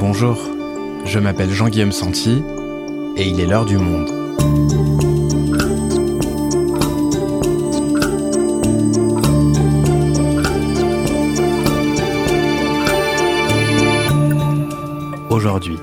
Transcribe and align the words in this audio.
Bonjour, 0.00 0.38
je 1.04 1.18
m'appelle 1.18 1.50
Jean-Guillaume 1.50 1.90
Santi 1.90 2.44
et 3.16 3.26
il 3.26 3.40
est 3.40 3.46
l'heure 3.46 3.64
du 3.64 3.78
monde. 3.78 4.08
Aujourd'hui, 15.30 15.78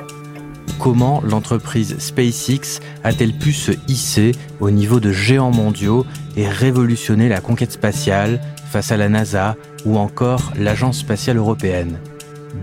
comment 0.80 1.22
l'entreprise 1.22 1.98
SpaceX 2.00 2.80
a-t-elle 3.04 3.34
pu 3.34 3.52
se 3.52 3.74
hisser 3.90 4.32
au 4.62 4.72
niveau 4.72 5.02
de 5.02 5.12
géants 5.12 5.52
mondiaux 5.52 6.06
et 6.38 6.48
révolutionner 6.48 7.28
la 7.28 7.42
conquête 7.42 7.74
spatiale 7.74 8.40
face 8.72 8.94
à 8.94 8.98
la 8.98 9.10
NASA 9.10 9.58
ou 9.86 9.98
encore 9.98 10.54
l'Agence 10.58 11.00
spatiale 11.00 11.36
européenne? 11.36 12.00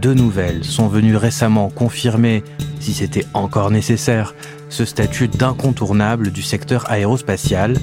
Deux 0.00 0.14
nouvelles 0.14 0.64
sont 0.64 0.88
venues 0.88 1.16
récemment 1.16 1.68
confirmer, 1.68 2.42
si 2.80 2.92
c'était 2.92 3.26
encore 3.34 3.70
nécessaire, 3.70 4.34
ce 4.68 4.84
statut 4.84 5.28
d'incontournable 5.28 6.30
du 6.30 6.42
secteur 6.42 6.90
aérospatial. 6.90 7.76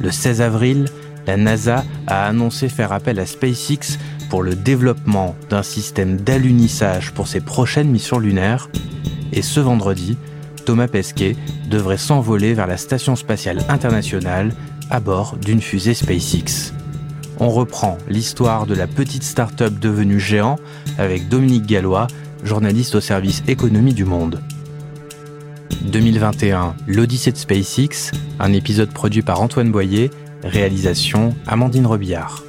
Le 0.00 0.10
16 0.10 0.40
avril, 0.40 0.86
la 1.26 1.36
NASA 1.36 1.84
a 2.06 2.26
annoncé 2.26 2.68
faire 2.68 2.92
appel 2.92 3.20
à 3.20 3.26
SpaceX 3.26 3.98
pour 4.28 4.42
le 4.42 4.54
développement 4.54 5.36
d'un 5.50 5.62
système 5.62 6.16
d'alunissage 6.16 7.12
pour 7.12 7.28
ses 7.28 7.40
prochaines 7.40 7.90
missions 7.90 8.18
lunaires. 8.18 8.68
Et 9.32 9.42
ce 9.42 9.60
vendredi, 9.60 10.16
Thomas 10.64 10.88
Pesquet 10.88 11.36
devrait 11.68 11.98
s'envoler 11.98 12.54
vers 12.54 12.66
la 12.66 12.76
Station 12.76 13.14
spatiale 13.14 13.58
internationale 13.68 14.52
à 14.90 15.00
bord 15.00 15.36
d'une 15.36 15.60
fusée 15.60 15.94
SpaceX. 15.94 16.72
On 17.44 17.50
reprend 17.50 17.98
l'histoire 18.08 18.66
de 18.66 18.74
la 18.76 18.86
petite 18.86 19.24
start-up 19.24 19.76
devenue 19.80 20.20
géant 20.20 20.60
avec 20.96 21.28
Dominique 21.28 21.66
Gallois, 21.66 22.06
journaliste 22.44 22.94
au 22.94 23.00
service 23.00 23.42
économie 23.48 23.94
du 23.94 24.04
monde. 24.04 24.40
2021, 25.80 26.76
l'Odyssée 26.86 27.32
de 27.32 27.36
SpaceX, 27.36 28.12
un 28.38 28.52
épisode 28.52 28.92
produit 28.92 29.22
par 29.22 29.42
Antoine 29.42 29.72
Boyer, 29.72 30.12
réalisation 30.44 31.34
Amandine 31.48 31.84
Robillard. 31.84 32.44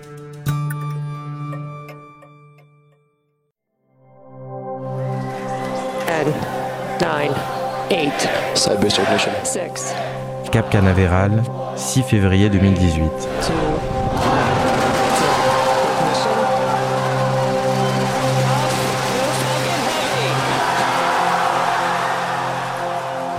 Cap 10.52 10.70
Canaveral, 10.70 11.42
6 11.78 12.04
février 12.04 12.48
2018. 12.52 13.10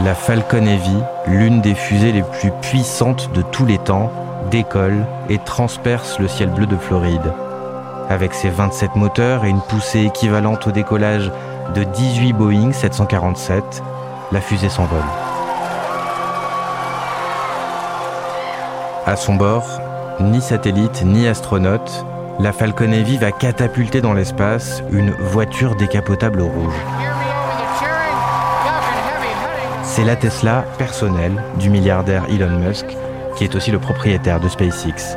La 0.02 0.16
Falcon 0.16 0.66
Heavy, 0.66 0.96
l'une 1.28 1.60
des 1.60 1.76
fusées 1.76 2.10
les 2.10 2.24
plus 2.24 2.50
puissantes 2.60 3.30
de 3.32 3.42
tous 3.42 3.64
les 3.64 3.78
temps, 3.78 4.10
décolle 4.50 5.06
et 5.28 5.38
transperce 5.38 6.18
le 6.18 6.26
ciel 6.26 6.50
bleu 6.50 6.66
de 6.66 6.76
Floride. 6.76 7.32
Avec 8.10 8.34
ses 8.34 8.48
27 8.50 8.96
moteurs 8.96 9.44
et 9.44 9.50
une 9.50 9.60
poussée 9.60 10.00
équivalente 10.00 10.66
au 10.66 10.72
décollage 10.72 11.30
de 11.76 11.84
18 11.84 12.32
Boeing 12.32 12.72
747, 12.72 13.82
la 14.32 14.40
fusée 14.40 14.68
s'envole. 14.68 14.98
À 19.06 19.14
son 19.14 19.36
bord, 19.36 19.80
ni 20.18 20.40
satellite 20.40 21.04
ni 21.04 21.28
astronaute, 21.28 22.04
la 22.40 22.52
Falcon 22.52 22.90
Heavy 22.90 23.16
va 23.16 23.30
catapulter 23.30 24.00
dans 24.00 24.12
l'espace 24.12 24.82
une 24.90 25.12
voiture 25.12 25.76
décapotable 25.76 26.42
rouge. 26.42 27.03
C'est 29.94 30.02
la 30.02 30.16
Tesla 30.16 30.64
personnelle 30.76 31.40
du 31.60 31.70
milliardaire 31.70 32.24
Elon 32.28 32.58
Musk, 32.58 32.84
qui 33.36 33.44
est 33.44 33.54
aussi 33.54 33.70
le 33.70 33.78
propriétaire 33.78 34.40
de 34.40 34.48
SpaceX. 34.48 35.16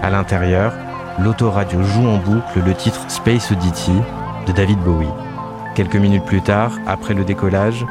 À 0.00 0.10
l'intérieur, 0.10 0.72
l'autoradio 1.18 1.82
joue 1.82 2.06
en 2.06 2.18
boucle 2.18 2.60
le 2.64 2.72
titre 2.72 3.00
Space 3.08 3.50
Oddity 3.50 3.90
de 4.46 4.52
David 4.52 4.78
Bowie. 4.78 5.08
Quelques 5.74 5.96
minutes 5.96 6.24
plus 6.24 6.40
tard, 6.40 6.70
après 6.86 7.14
le 7.14 7.24
décollage, 7.24 7.84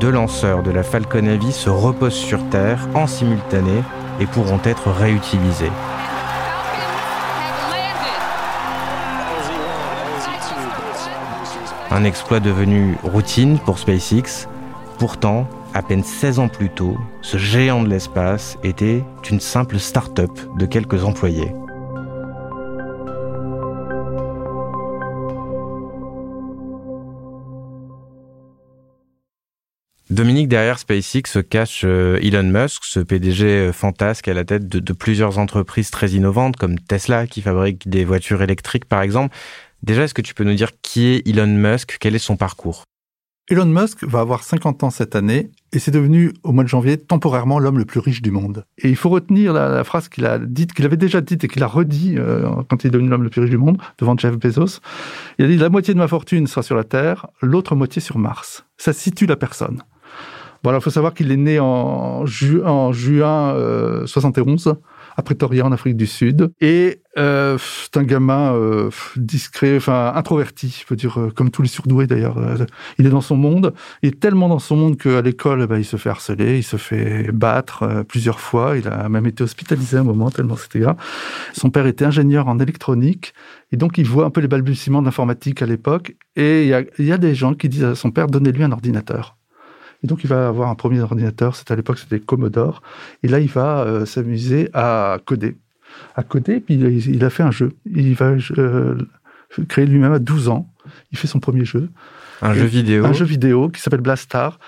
deux 0.00 0.10
lanceurs 0.10 0.62
de 0.62 0.70
la 0.70 0.82
Falcon 0.82 1.24
Heavy 1.24 1.50
se 1.50 1.70
reposent 1.70 2.12
sur 2.12 2.46
Terre 2.50 2.86
en 2.92 3.06
simultané 3.06 3.82
et 4.20 4.26
pourront 4.26 4.60
être 4.64 4.90
réutilisés. 4.90 5.72
Un 11.90 12.04
exploit 12.04 12.40
devenu 12.40 12.98
routine 13.02 13.58
pour 13.58 13.78
SpaceX. 13.78 14.46
Pourtant, 14.98 15.46
à 15.74 15.82
peine 15.82 16.04
16 16.04 16.38
ans 16.38 16.48
plus 16.48 16.70
tôt, 16.70 16.96
ce 17.22 17.38
géant 17.38 17.82
de 17.82 17.88
l'espace 17.88 18.58
était 18.62 19.02
une 19.30 19.40
simple 19.40 19.78
start-up 19.78 20.30
de 20.58 20.66
quelques 20.66 21.04
employés. 21.04 21.52
Dominique, 30.10 30.48
derrière 30.48 30.80
SpaceX 30.80 31.30
se 31.30 31.38
cache 31.38 31.82
euh, 31.84 32.18
Elon 32.20 32.42
Musk, 32.42 32.82
ce 32.84 32.98
PDG 32.98 33.46
euh, 33.46 33.72
fantasque 33.72 34.26
à 34.26 34.34
la 34.34 34.44
tête 34.44 34.66
de, 34.66 34.92
plusieurs 34.92 35.38
entreprises 35.38 35.92
très 35.92 36.10
innovantes 36.10 36.56
comme 36.56 36.80
Tesla 36.80 37.28
qui 37.28 37.42
fabrique 37.42 37.88
des 37.88 38.04
voitures 38.04 38.42
électriques 38.42 38.86
par 38.86 39.02
exemple. 39.02 39.36
Déjà, 39.84 40.02
est-ce 40.02 40.14
que 40.14 40.20
tu 40.20 40.34
peux 40.34 40.42
nous 40.42 40.54
dire 40.54 40.72
qui 40.82 41.06
est 41.06 41.28
Elon 41.28 41.46
Musk? 41.46 41.96
Quel 42.00 42.16
est 42.16 42.18
son 42.18 42.36
parcours? 42.36 42.82
Elon 43.48 43.66
Musk 43.66 44.02
va 44.02 44.20
avoir 44.20 44.42
50 44.42 44.82
ans 44.82 44.90
cette 44.90 45.14
année 45.14 45.52
et 45.72 45.78
c'est 45.78 45.90
devenu 45.90 46.32
au 46.42 46.52
mois 46.52 46.64
de 46.64 46.68
janvier 46.68 46.96
temporairement 46.96 47.58
l'homme 47.58 47.78
le 47.78 47.84
plus 47.84 48.00
riche 48.00 48.22
du 48.22 48.30
monde. 48.30 48.64
Et 48.78 48.88
il 48.88 48.96
faut 48.96 49.08
retenir 49.08 49.52
la, 49.52 49.84
phrase 49.84 50.08
qu'il 50.08 50.26
a 50.26 50.38
dite, 50.38 50.72
qu'il 50.72 50.84
avait 50.84 50.96
déjà 50.96 51.20
dite 51.20 51.44
et 51.44 51.48
qu'il 51.48 51.62
a 51.62 51.66
redit 51.66 52.16
euh, 52.18 52.48
quand 52.68 52.82
il 52.82 52.88
est 52.88 52.90
devenu 52.90 53.08
l'homme 53.08 53.22
le 53.22 53.30
plus 53.30 53.42
riche 53.42 53.50
du 53.50 53.58
monde 53.58 53.78
devant 53.98 54.16
Jeff 54.16 54.36
Bezos. 54.36 54.80
Il 55.38 55.44
a 55.44 55.48
dit 55.48 55.56
la 55.56 55.68
moitié 55.68 55.94
de 55.94 55.98
ma 55.98 56.08
fortune 56.08 56.46
sera 56.46 56.62
sur 56.62 56.76
la 56.76 56.84
Terre, 56.84 57.28
l'autre 57.40 57.76
moitié 57.76 58.02
sur 58.02 58.18
Mars. 58.18 58.64
Ça 58.78 58.92
situe 58.92 59.26
la 59.26 59.36
personne. 59.36 59.82
Bon, 60.62 60.74
il 60.74 60.80
faut 60.80 60.90
savoir 60.90 61.14
qu'il 61.14 61.32
est 61.32 61.36
né 61.36 61.58
en, 61.58 62.24
en 62.64 62.92
juin 62.92 63.54
71 64.04 64.66
euh, 64.66 64.72
à 65.20 65.22
Pretoria, 65.22 65.64
en 65.64 65.72
Afrique 65.72 65.96
du 65.96 66.06
Sud. 66.06 66.52
Et 66.60 67.02
euh, 67.18 67.58
c'est 67.58 67.96
un 67.96 68.02
gamin 68.02 68.54
euh, 68.54 68.90
discret, 69.16 69.76
enfin 69.76 70.12
introverti, 70.14 70.76
je 70.80 70.86
peux 70.86 70.96
dire, 70.96 71.28
comme 71.36 71.50
tous 71.50 71.62
les 71.62 71.68
surdoués 71.68 72.06
d'ailleurs. 72.06 72.38
il 72.98 73.06
est 73.06 73.10
dans 73.10 73.20
son 73.20 73.36
monde. 73.36 73.74
Il 74.02 74.08
est 74.08 74.20
tellement 74.20 74.48
dans 74.48 74.58
son 74.58 74.76
monde 74.76 74.96
qu'à 74.96 75.22
l'école, 75.22 75.66
bah, 75.66 75.78
il 75.78 75.84
se 75.84 75.96
fait 75.96 76.10
harceler, 76.10 76.58
il 76.58 76.62
se 76.62 76.76
fait 76.76 77.30
battre 77.32 78.04
plusieurs 78.08 78.40
fois. 78.40 78.76
Il 78.76 78.88
a 78.88 79.08
même 79.08 79.26
été 79.26 79.44
hospitalisé 79.44 79.98
un 79.98 80.04
moment, 80.04 80.30
tellement 80.30 80.56
c'était 80.56 80.80
grave. 80.80 80.96
Son 81.52 81.70
père 81.70 81.86
était 81.86 82.04
ingénieur 82.04 82.48
en 82.48 82.58
électronique. 82.58 83.34
Et 83.72 83.76
donc, 83.76 83.98
il 83.98 84.06
voit 84.06 84.24
un 84.24 84.30
peu 84.30 84.40
les 84.40 84.48
balbutiements 84.48 85.02
d'informatique 85.02 85.62
à 85.62 85.66
l'époque. 85.66 86.16
Et 86.36 86.72
il 86.98 87.06
y 87.06 87.12
a 87.12 87.18
des 87.18 87.34
gens 87.34 87.54
qui 87.54 87.68
disent 87.68 87.84
à 87.84 87.94
son 87.94 88.10
père, 88.10 88.26
donnez-lui 88.26 88.64
un 88.64 88.72
ordinateur. 88.72 89.36
Et 90.02 90.06
donc, 90.06 90.24
il 90.24 90.28
va 90.28 90.48
avoir 90.48 90.70
un 90.70 90.74
premier 90.74 91.00
ordinateur. 91.00 91.56
C'était 91.56 91.72
à 91.72 91.76
l'époque, 91.76 91.98
c'était 91.98 92.20
Commodore. 92.20 92.82
Et 93.22 93.28
là, 93.28 93.40
il 93.40 93.48
va 93.48 93.82
euh, 93.82 94.06
s'amuser 94.06 94.70
à 94.72 95.18
coder. 95.24 95.56
À 96.16 96.22
coder, 96.22 96.60
puis 96.60 96.74
il, 96.74 97.24
a 97.24 97.30
fait 97.30 97.42
un 97.42 97.50
jeu. 97.50 97.72
Il 97.84 98.14
va 98.14 98.32
euh, 98.58 98.96
créer 99.68 99.86
lui-même 99.86 100.12
à 100.12 100.18
12 100.18 100.48
ans. 100.48 100.72
Il 101.12 101.18
fait 101.18 101.26
son 101.26 101.40
premier 101.40 101.64
jeu. 101.64 101.90
Un 102.42 102.54
jeu 102.54 102.64
vidéo. 102.64 103.04
Un 103.04 103.12
jeu 103.12 103.24
vidéo 103.24 103.68
qui 103.68 103.80
s'appelle 103.80 104.00
Blastar. 104.00 104.58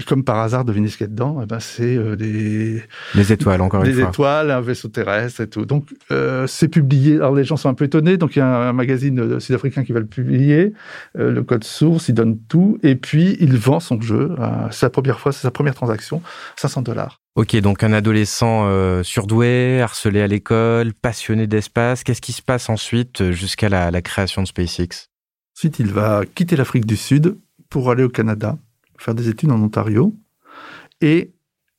Et 0.00 0.02
comme 0.02 0.24
par 0.24 0.38
hasard, 0.38 0.64
devinez 0.64 0.88
ce 0.88 0.96
qu'il 0.96 1.04
y 1.04 1.10
a 1.10 1.10
dedans, 1.10 1.40
eh 1.42 1.46
ben 1.46 1.60
c'est 1.60 1.94
euh, 1.94 2.16
des... 2.16 2.82
Les 3.14 3.32
étoiles, 3.32 3.60
encore 3.60 3.84
une 3.84 3.92
fois. 3.92 4.02
Des 4.02 4.08
étoiles, 4.08 4.50
un 4.50 4.62
vaisseau 4.62 4.88
terrestre 4.88 5.42
et 5.42 5.46
tout. 5.46 5.66
Donc, 5.66 5.90
euh, 6.10 6.46
c'est 6.46 6.68
publié. 6.68 7.16
Alors, 7.16 7.34
les 7.34 7.44
gens 7.44 7.58
sont 7.58 7.68
un 7.68 7.74
peu 7.74 7.84
étonnés. 7.84 8.16
Donc, 8.16 8.34
il 8.34 8.38
y 8.38 8.42
a 8.42 8.46
un, 8.46 8.72
magazine 8.72 9.20
euh, 9.20 9.40
sud-africain 9.40 9.84
qui 9.84 9.92
va 9.92 10.00
le 10.00 10.06
publier. 10.06 10.72
le 11.14 11.42
code 11.42 11.64
source, 11.64 12.08
il 12.08 12.14
donne 12.14 12.38
tout. 12.48 12.78
Et 12.82 12.96
puis, 12.96 13.36
il 13.40 13.58
vend 13.58 13.78
son 13.78 14.00
jeu. 14.00 14.34
c'est 14.70 14.86
la 14.86 14.90
première 14.90 15.20
fois, 15.20 15.32
c'est 15.32 15.42
sa 15.42 15.50
première 15.50 15.74
transaction. 15.74 16.22
500 16.56 16.80
dollars. 16.82 17.20
Ok, 17.34 17.54
donc 17.56 17.84
un 17.84 17.92
adolescent 17.92 19.02
surdoué, 19.02 19.82
harcelé 19.82 20.22
à 20.22 20.26
l'école, 20.26 20.94
passionné 20.94 21.46
d'espace. 21.46 22.04
Qu'est-ce 22.04 22.22
qui 22.22 22.32
se 22.32 22.42
passe 22.42 22.70
ensuite 22.70 23.32
jusqu'à 23.32 23.68
la, 23.68 23.90
la 23.90 24.00
création 24.00 24.42
de 24.42 24.46
SpaceX? 24.46 25.08
Ensuite, 25.56 25.78
il 25.78 25.92
va 25.92 26.22
quitter 26.34 26.56
l'Afrique 26.56 26.86
du 26.86 26.96
Sud 26.96 27.36
pour 27.68 27.90
aller 27.90 28.02
au 28.02 28.08
Canada 28.08 28.56
faire 29.00 29.14
des 29.14 29.28
études 29.28 29.50
en 29.50 29.60
Ontario. 29.60 30.14
Et, 31.00 31.32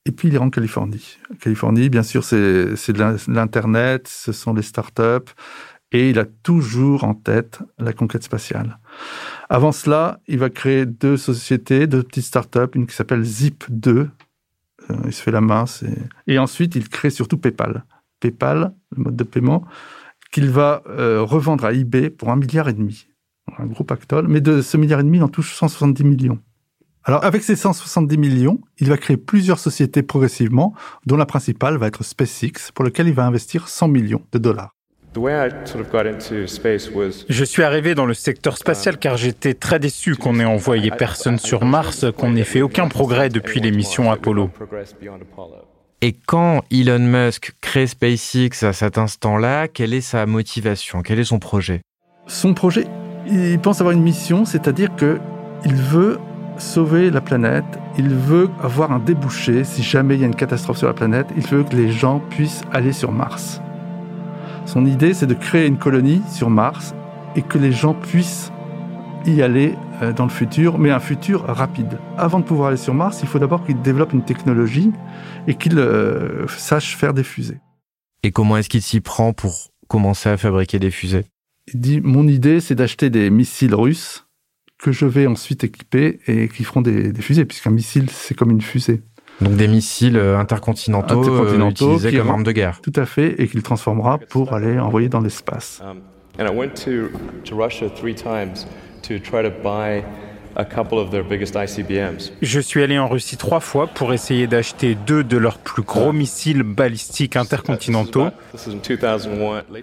et 0.06 0.12
puis, 0.12 0.28
il 0.30 0.36
est 0.36 0.40
en 0.40 0.50
Californie. 0.50 1.18
Californie, 1.40 1.90
bien 1.90 2.04
sûr, 2.04 2.24
c'est 2.24 2.36
de 2.36 3.32
l'Internet, 3.32 4.08
ce 4.08 4.32
sont 4.32 4.54
les 4.54 4.64
startups. 4.64 5.32
Et 5.94 6.10
il 6.10 6.20
a 6.20 6.26
toujours 6.26 7.04
en 7.04 7.14
tête 7.14 7.60
la 7.78 7.92
conquête 7.92 8.24
spatiale. 8.24 8.80
Avant 9.50 9.74
cela, 9.74 10.22
il 10.28 10.40
va 10.40 10.50
créer 10.50 10.86
deux 10.86 11.18
sociétés, 11.18 11.86
deux 11.86 12.02
petites 12.02 12.24
startups, 12.24 12.70
une 12.76 12.88
qui 12.88 12.96
s'appelle 12.96 13.24
Zip2. 13.24 13.88
Euh, 13.90 14.08
il 15.06 15.14
se 15.14 15.22
fait 15.22 15.32
la 15.32 15.42
main. 15.42 15.66
Et 16.28 16.40
ensuite, 16.40 16.76
il 16.76 16.88
crée 16.88 17.10
surtout 17.10 17.38
PayPal. 17.38 17.84
PayPal, 18.22 18.74
le 18.96 19.04
mode 19.04 19.18
de 19.18 19.24
paiement, 19.26 19.66
qu'il 20.32 20.50
va 20.50 20.82
euh, 20.88 21.22
revendre 21.22 21.66
à 21.66 21.74
eBay 21.74 22.10
pour 22.10 22.30
un 22.30 22.38
milliard 22.38 22.70
et 22.70 22.74
demi. 22.74 23.08
un 23.58 23.66
gros 23.66 23.84
pactole, 23.84 24.30
mais 24.30 24.40
de 24.40 24.62
ce 24.62 24.78
milliard 24.78 25.02
et 25.02 25.04
demi, 25.04 25.18
il 25.18 25.24
en 25.24 25.28
touche 25.28 25.54
170 25.54 26.06
millions. 26.06 26.40
Alors, 27.04 27.24
avec 27.26 27.42
ces 27.42 27.56
170 27.56 28.18
millions, 28.18 28.60
il 28.78 28.88
va 28.90 28.98
créer 28.98 29.18
plusieurs 29.18 29.58
sociétés 29.58 30.04
progressivement, 30.04 30.76
dont 31.08 31.18
la 31.18 31.26
principale 31.26 31.78
va 31.78 31.88
être 31.88 32.04
SpaceX, 32.04 32.72
pour 32.76 32.86
lequel 32.86 33.08
il 33.08 33.14
va 33.14 33.26
investir 33.26 33.68
100 33.70 33.88
millions 33.88 34.22
de 34.32 34.38
dollars. 34.38 34.76
Je 37.30 37.44
suis 37.44 37.64
arrivé 37.64 37.96
dans 37.96 38.06
le 38.06 38.14
secteur 38.14 38.58
spatial 38.58 38.98
car 38.98 39.18
j'étais 39.18 39.56
très 39.56 39.80
déçu 39.80 40.16
qu'on 40.16 40.40
ait 40.40 40.46
envoyé 40.46 40.92
personne 40.92 41.38
sur 41.38 41.66
Mars, 41.66 42.06
qu'on 42.16 42.32
n'ait 42.32 42.44
fait 42.44 42.62
aucun 42.62 42.88
progrès 42.88 43.30
depuis 43.30 43.60
les 43.60 43.72
missions 43.72 44.12
Apollo. 44.12 44.52
Et 46.02 46.14
quand 46.14 46.64
Elon 46.72 47.00
Musk 47.00 47.54
crée 47.62 47.88
SpaceX 47.88 48.64
à 48.64 48.74
cet 48.74 48.98
instant-là, 48.98 49.68
quelle 49.68 49.94
est 49.94 50.02
sa 50.02 50.26
motivation? 50.26 51.02
Quel 51.02 51.20
est 51.20 51.26
son 51.26 51.40
projet? 51.40 51.82
Son 52.28 52.54
projet, 52.54 52.86
il 53.28 53.60
pense 53.60 53.82
avoir 53.82 53.94
une 53.94 54.04
mission, 54.04 54.46
c'est-à-dire 54.46 54.96
que 54.96 55.20
il 55.66 55.76
veut 55.76 56.20
sauver 56.62 57.10
la 57.10 57.22
planète, 57.22 57.66
il 57.98 58.10
veut 58.10 58.50
avoir 58.62 58.92
un 58.92 59.00
débouché 59.00 59.64
si 59.64 59.84
jamais 59.84 60.16
il 60.16 60.22
y 60.22 60.24
a 60.24 60.28
une 60.28 60.36
catastrophe 60.36 60.78
sur 60.78 60.88
la 60.88 60.94
planète, 60.94 61.28
il 61.36 61.46
veut 61.48 61.64
que 61.64 61.76
les 61.76 61.92
gens 61.92 62.20
puissent 62.30 62.62
aller 62.72 62.94
sur 62.94 63.12
Mars. 63.12 63.62
Son 64.66 64.86
idée, 64.86 65.14
c'est 65.14 65.28
de 65.28 65.34
créer 65.34 65.68
une 65.68 65.78
colonie 65.78 66.22
sur 66.32 66.50
Mars 66.50 66.94
et 67.36 67.42
que 67.42 67.58
les 67.58 67.72
gens 67.72 67.94
puissent 67.94 68.52
y 69.26 69.42
aller 69.42 69.76
euh, 70.02 70.14
dans 70.14 70.24
le 70.24 70.30
futur, 70.30 70.78
mais 70.78 70.92
un 70.92 71.00
futur 71.00 71.44
rapide. 71.46 72.00
Avant 72.18 72.40
de 72.40 72.46
pouvoir 72.46 72.70
aller 72.70 72.78
sur 72.78 72.94
Mars, 72.94 73.20
il 73.22 73.28
faut 73.28 73.40
d'abord 73.40 73.66
qu'il 73.66 73.82
développe 73.82 74.14
une 74.14 74.24
technologie 74.24 74.92
et 75.48 75.56
qu'il 75.56 75.78
euh, 75.78 76.48
sache 76.48 76.96
faire 76.96 77.14
des 77.14 77.24
fusées. 77.24 77.60
Et 78.24 78.32
comment 78.32 78.58
est-ce 78.58 78.70
qu'il 78.70 78.82
s'y 78.82 79.02
prend 79.02 79.34
pour 79.34 79.72
commencer 79.88 80.30
à 80.30 80.38
fabriquer 80.38 80.80
des 80.80 80.92
fusées? 80.92 81.26
Il 81.74 81.80
dit, 81.80 82.02
mon 82.02 82.28
idée, 82.28 82.60
c'est 82.60 82.76
d'acheter 82.76 83.10
des 83.10 83.30
missiles 83.30 83.76
russes 83.76 84.26
que 84.82 84.92
je 84.92 85.06
vais 85.06 85.28
ensuite 85.28 85.64
équiper 85.64 86.20
et 86.28 86.48
qui 86.50 86.64
feront 86.64 86.82
des, 86.82 87.14
fusées, 87.22 87.46
puisqu'un 87.46 87.70
missile, 87.70 88.10
c'est 88.10 88.34
comme 88.34 88.52
une 88.52 88.62
fusée. 88.62 89.02
Donc 89.40 89.56
des 89.56 89.68
missiles 89.68 90.18
euh, 90.18 90.38
intercontinentaux, 90.38 91.46
utilisés 91.70 92.18
comme 92.18 92.30
arme 92.30 92.44
de 92.44 92.52
guerre. 92.52 92.82
Tout 92.82 92.94
à 92.96 93.06
fait, 93.06 93.42
et 93.42 93.48
qu'il 93.48 93.64
transformera 93.64 94.18
pour 94.18 94.54
aller 94.54 94.80
envoyer 94.80 95.10
dans 95.10 95.22
l'espace. 95.22 95.82
Um, 95.84 96.02
je 102.42 102.60
suis 102.60 102.82
allé 102.84 102.98
en 103.00 103.08
Russie 103.08 103.38
trois 103.38 103.60
fois 103.60 103.88
pour 103.88 104.14
essayer 104.14 104.48
d'acheter 104.48 104.96
deux 104.96 105.24
de 105.24 105.38
leurs 105.38 105.58
plus 105.58 105.84
gros 105.84 106.12
missiles 106.12 106.64
balistiques 106.64 107.36
intercontinentaux. 107.36 108.28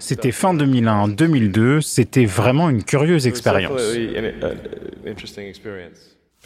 C'était 0.01 0.33
fin 0.33 0.55
2001, 0.55 1.09
2002. 1.09 1.81
C'était 1.81 2.25
vraiment 2.25 2.69
une 2.69 2.85
curieuse 2.85 3.27
expérience. 3.27 3.81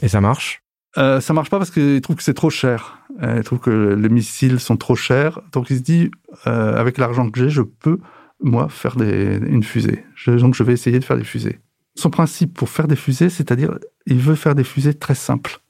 Et 0.02 0.08
ça 0.08 0.20
marche? 0.20 0.62
Euh, 0.98 1.20
Ça 1.20 1.32
marche 1.32 1.50
pas 1.50 1.58
parce 1.58 1.70
qu'ils 1.70 2.00
trouvent 2.00 2.16
que 2.16 2.22
c'est 2.22 2.34
trop 2.34 2.50
cher. 2.50 2.98
Euh, 3.22 3.36
ils 3.38 3.44
trouvent 3.44 3.60
que 3.60 3.94
les 3.94 4.08
missiles 4.08 4.60
sont 4.60 4.76
trop 4.76 4.94
chers. 4.94 5.40
Donc 5.52 5.70
il 5.70 5.78
se 5.78 5.82
dit, 5.82 6.10
euh, 6.46 6.76
avec 6.76 6.98
l'argent 6.98 7.30
que 7.30 7.38
j'ai, 7.40 7.48
je 7.48 7.62
peux, 7.62 7.98
moi, 8.40 8.68
faire 8.68 8.96
des, 8.96 9.38
une 9.46 9.62
fusée. 9.62 10.04
donc 10.26 10.54
je 10.54 10.62
vais 10.62 10.72
essayer 10.72 10.98
de 10.98 11.04
faire 11.04 11.16
des 11.16 11.24
fusées 11.24 11.58
son 11.94 12.10
principe 12.10 12.54
pour 12.54 12.68
faire 12.68 12.88
des 12.88 12.96
fusées, 12.96 13.30
c'est-à-dire, 13.30 13.78
il 14.06 14.18
veut 14.18 14.34
faire 14.34 14.54
des 14.54 14.64
fusées 14.64 14.94
très 14.94 15.14
simples. 15.14 15.60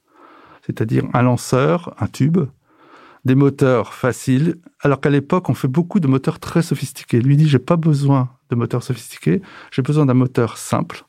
C'est-à-dire 0.65 1.05
un 1.13 1.23
lanceur, 1.23 1.95
un 1.99 2.07
tube, 2.07 2.39
des 3.25 3.35
moteurs 3.35 3.95
faciles, 3.95 4.57
alors 4.81 5.01
qu'à 5.01 5.11
l'époque, 5.11 5.49
on 5.49 5.55
fait 5.55 5.69
beaucoup 5.69 6.01
de 6.01 6.09
moteurs 6.09 6.39
très 6.39 6.63
sophistiqués. 6.63 7.21
Lui 7.21 7.37
dit, 7.37 7.49
j'ai 7.49 7.59
pas 7.59 7.77
besoin 7.77 8.31
de 8.51 8.57
moteurs 8.57 8.83
sophistiqués, 8.83 9.43
j'ai 9.71 9.83
besoin 9.83 10.07
d'un 10.07 10.15
moteur 10.15 10.59
simple, 10.59 11.05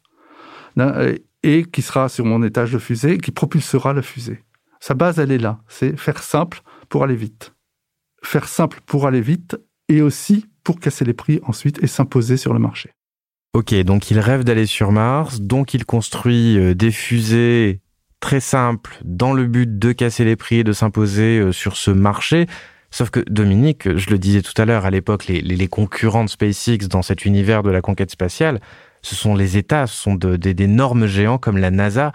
et 1.43 1.65
qui 1.65 1.81
sera 1.81 2.09
sur 2.09 2.25
mon 2.25 2.43
étage 2.43 2.71
de 2.71 2.79
fusée, 2.79 3.17
qui 3.17 3.31
propulsera 3.31 3.93
la 3.93 4.01
fusée. 4.01 4.43
Sa 4.79 4.93
base, 4.93 5.19
elle 5.19 5.31
est 5.31 5.37
là. 5.37 5.59
C'est 5.67 5.97
faire 5.97 6.21
simple 6.21 6.61
pour 6.89 7.03
aller 7.03 7.15
vite. 7.15 7.53
Faire 8.23 8.47
simple 8.47 8.79
pour 8.85 9.07
aller 9.07 9.21
vite, 9.21 9.57
et 9.89 10.01
aussi 10.01 10.45
pour 10.63 10.79
casser 10.79 11.05
les 11.05 11.13
prix 11.13 11.41
ensuite 11.43 11.83
et 11.83 11.87
s'imposer 11.87 12.37
sur 12.37 12.53
le 12.53 12.59
marché. 12.59 12.91
Ok, 13.55 13.75
donc 13.83 14.09
il 14.09 14.17
rêve 14.17 14.43
d'aller 14.43 14.65
sur 14.65 14.91
Mars, 14.91 15.39
donc 15.39 15.75
il 15.75 15.85
construit 15.85 16.57
euh, 16.57 16.73
des 16.73 16.89
fusées 16.89 17.81
très 18.19 18.39
simples 18.39 18.97
dans 19.03 19.31
le 19.31 19.45
but 19.45 19.77
de 19.77 19.91
casser 19.91 20.25
les 20.25 20.35
prix 20.35 20.59
et 20.59 20.63
de 20.63 20.73
s'imposer 20.73 21.37
euh, 21.37 21.51
sur 21.51 21.77
ce 21.77 21.91
marché. 21.91 22.47
Sauf 22.89 23.11
que 23.11 23.19
Dominique, 23.29 23.95
je 23.95 24.09
le 24.09 24.17
disais 24.17 24.41
tout 24.41 24.59
à 24.59 24.65
l'heure, 24.65 24.85
à 24.85 24.89
l'époque, 24.89 25.27
les, 25.27 25.67
concurrents 25.67 26.23
de 26.23 26.29
SpaceX 26.31 26.87
dans 26.89 27.03
cet 27.03 27.25
univers 27.25 27.61
de 27.61 27.69
la 27.69 27.81
conquête 27.81 28.09
spatiale, 28.09 28.59
ce 29.03 29.15
sont 29.15 29.35
les 29.35 29.55
États, 29.55 29.85
ce 29.85 30.01
sont 30.01 30.15
d'énormes 30.15 31.05
géants 31.05 31.37
comme 31.37 31.57
la 31.57 31.69
NASA. 31.69 32.11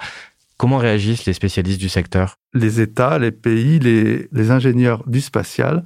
Comment 0.56 0.78
réagissent 0.78 1.26
les 1.26 1.34
spécialistes 1.34 1.80
du 1.80 1.88
secteur? 1.88 2.34
Les 2.52 2.80
États, 2.80 3.18
les 3.20 3.32
pays, 3.32 3.78
les 3.78 4.50
ingénieurs 4.50 5.04
du 5.06 5.20
spatial 5.20 5.84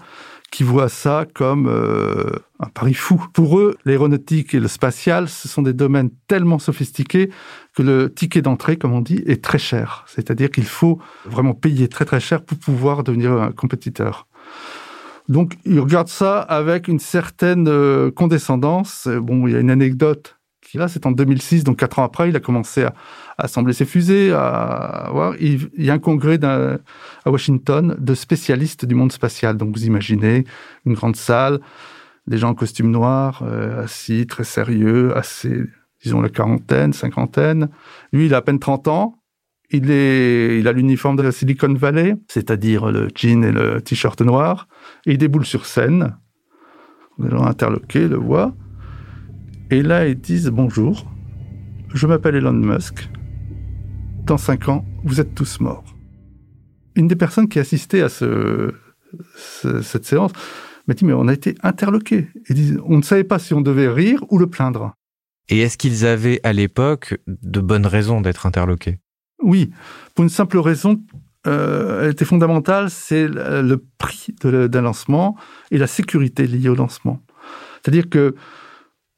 qui 0.53 0.63
voient 0.63 0.91
ça 0.91 1.27
comme 1.35 1.67
euh, 1.67 2.31
un 2.61 2.69
pari 2.69 2.93
fou. 2.93 3.25
Pour 3.33 3.59
eux, 3.59 3.77
l'aéronautique 3.87 4.55
et 4.55 4.61
le 4.61 4.69
spatial, 4.69 5.29
ce 5.29 5.49
sont 5.49 5.63
des 5.63 5.73
domaines 5.73 6.11
tellement 6.29 6.59
sophistiqués 6.59 7.31
que 7.75 7.83
le 7.83 8.13
ticket 8.13 8.43
d'entrée, 8.43 8.77
comme 8.77 8.93
on 8.93 9.01
dit, 9.01 9.23
est 9.27 9.43
très 9.43 9.59
cher. 9.59 10.05
C'est-à-dire 10.07 10.51
qu'il 10.51 10.67
faut 10.67 11.01
vraiment 11.25 11.55
payer 11.55 11.89
très 11.89 12.05
très 12.05 12.21
cher 12.21 12.45
pour 12.45 12.59
pouvoir 12.59 13.03
devenir 13.03 13.33
un 13.33 13.51
compétiteur. 13.51 14.29
Donc, 15.29 15.55
ils 15.65 15.81
regardent 15.81 16.09
ça 16.09 16.41
avec 16.41 16.87
une 16.87 16.99
certaine 16.99 17.67
euh, 17.67 18.11
condescendance. 18.11 19.09
Bon, 19.09 19.47
il 19.47 19.55
y 19.55 19.57
a 19.57 19.61
une 19.61 19.71
anecdote 19.71 20.37
là, 20.79 20.89
c'est 20.89 21.07
en 21.07 21.13
2006, 21.13 21.65
donc 21.65 21.79
quatre 21.79 21.99
ans 21.99 22.05
après, 22.05 22.29
il 22.29 22.37
a 22.37 22.41
commencé 22.41 22.85
à, 22.85 22.95
assembler 23.39 23.73
ses 23.73 23.85
fusées. 23.85 24.33
À, 24.33 25.09
voir. 25.13 25.35
Il, 25.41 25.71
y 25.77 25.91
a 25.91 25.95
un 25.95 25.99
congrès 25.99 26.39
à 26.43 26.79
Washington 27.27 27.97
de 27.99 28.15
spécialistes 28.15 28.85
du 28.85 28.95
monde 28.95 29.13
spatial. 29.13 29.57
Donc 29.57 29.75
vous 29.77 29.85
imaginez 29.85 30.45
une 30.87 30.95
grande 30.95 31.17
salle, 31.17 31.61
des 32.27 32.39
gens 32.39 32.51
en 32.51 32.55
costume 32.55 32.91
noir, 32.91 33.43
euh, 33.43 33.85
assis, 33.85 34.27
très 34.27 34.45
sérieux, 34.45 35.17
assez, 35.17 35.63
disons 36.03 36.21
la 36.21 36.29
quarantaine, 36.29 36.93
cinquantaine. 36.93 37.69
Lui, 38.13 38.27
il 38.27 38.35
a 38.35 38.39
à 38.39 38.43
peine 38.43 38.59
30 38.59 38.89
ans. 38.89 39.19
Il, 39.71 39.91
est, 39.91 40.59
il 40.59 40.69
a 40.69 40.73
l'uniforme 40.73 41.17
de 41.17 41.23
la 41.23 41.33
Silicon 41.33 41.73
Valley, 41.73 42.17
c'est-à-dire 42.29 42.93
le 42.93 43.09
jean 43.15 43.43
et 43.43 43.53
le 43.53 43.81
t-shirt 43.81 44.21
noir. 44.21 44.69
Et 45.07 45.13
il 45.13 45.19
déboule 45.19 45.47
sur 45.47 45.65
scène. 45.65 46.17
Les 47.19 47.31
gens 47.31 47.45
interloqués 47.45 48.09
le 48.09 48.17
voient. 48.17 48.55
Et 49.73 49.81
là, 49.81 50.07
ils 50.07 50.21
disent 50.21 50.51
bonjour, 50.51 51.11
je 51.95 52.07
m'appelle 52.07 52.35
Elon 52.35 52.53
Musk. 52.53 53.09
Dans 54.27 54.37
cinq 54.37 54.69
ans, 54.69 54.85
vous 55.03 55.19
êtes 55.19 55.35
tous 55.35 55.61
morts. 55.61 55.83
Une 56.95 57.09
des 57.09 57.17
personnes 57.17 57.49
qui 57.49 57.59
assistait 57.59 58.03
à 58.03 58.11
ce, 58.11 58.75
cette 59.81 60.05
séance 60.05 60.33
m'a 60.87 60.93
dit, 60.93 61.07
mais 61.07 61.15
on 61.15 61.27
a 61.27 61.33
été 61.33 61.55
interloqués. 61.63 62.29
Ils 62.51 62.55
disent, 62.55 62.81
on 62.85 62.99
ne 62.99 63.03
savait 63.03 63.25
pas 63.25 63.39
si 63.39 63.55
on 63.55 63.63
devait 63.63 63.89
rire 63.89 64.23
ou 64.29 64.37
le 64.37 64.47
plaindre. 64.47 64.93
Et 65.49 65.61
est-ce 65.61 65.79
qu'ils 65.79 66.05
avaient 66.05 66.41
à 66.43 66.53
l'époque 66.53 67.17
de 67.27 67.61
bonnes 67.61 67.87
raisons 67.87 68.21
d'être 68.21 68.45
interloqués? 68.45 68.99
Oui, 69.43 69.71
pour 70.15 70.25
une 70.25 70.29
simple 70.29 70.59
raison, 70.59 71.03
euh, 71.47 72.05
elle 72.05 72.11
était 72.11 72.27
fondamentale, 72.27 72.91
c'est 72.91 73.27
le 73.27 73.77
prix 73.97 74.35
d'un 74.43 74.83
lancement 74.83 75.35
et 75.71 75.79
la 75.79 75.87
sécurité 75.87 76.47
liée 76.47 76.69
au 76.69 76.75
lancement. 76.75 77.23
C'est-à-dire 77.83 78.11
que 78.11 78.35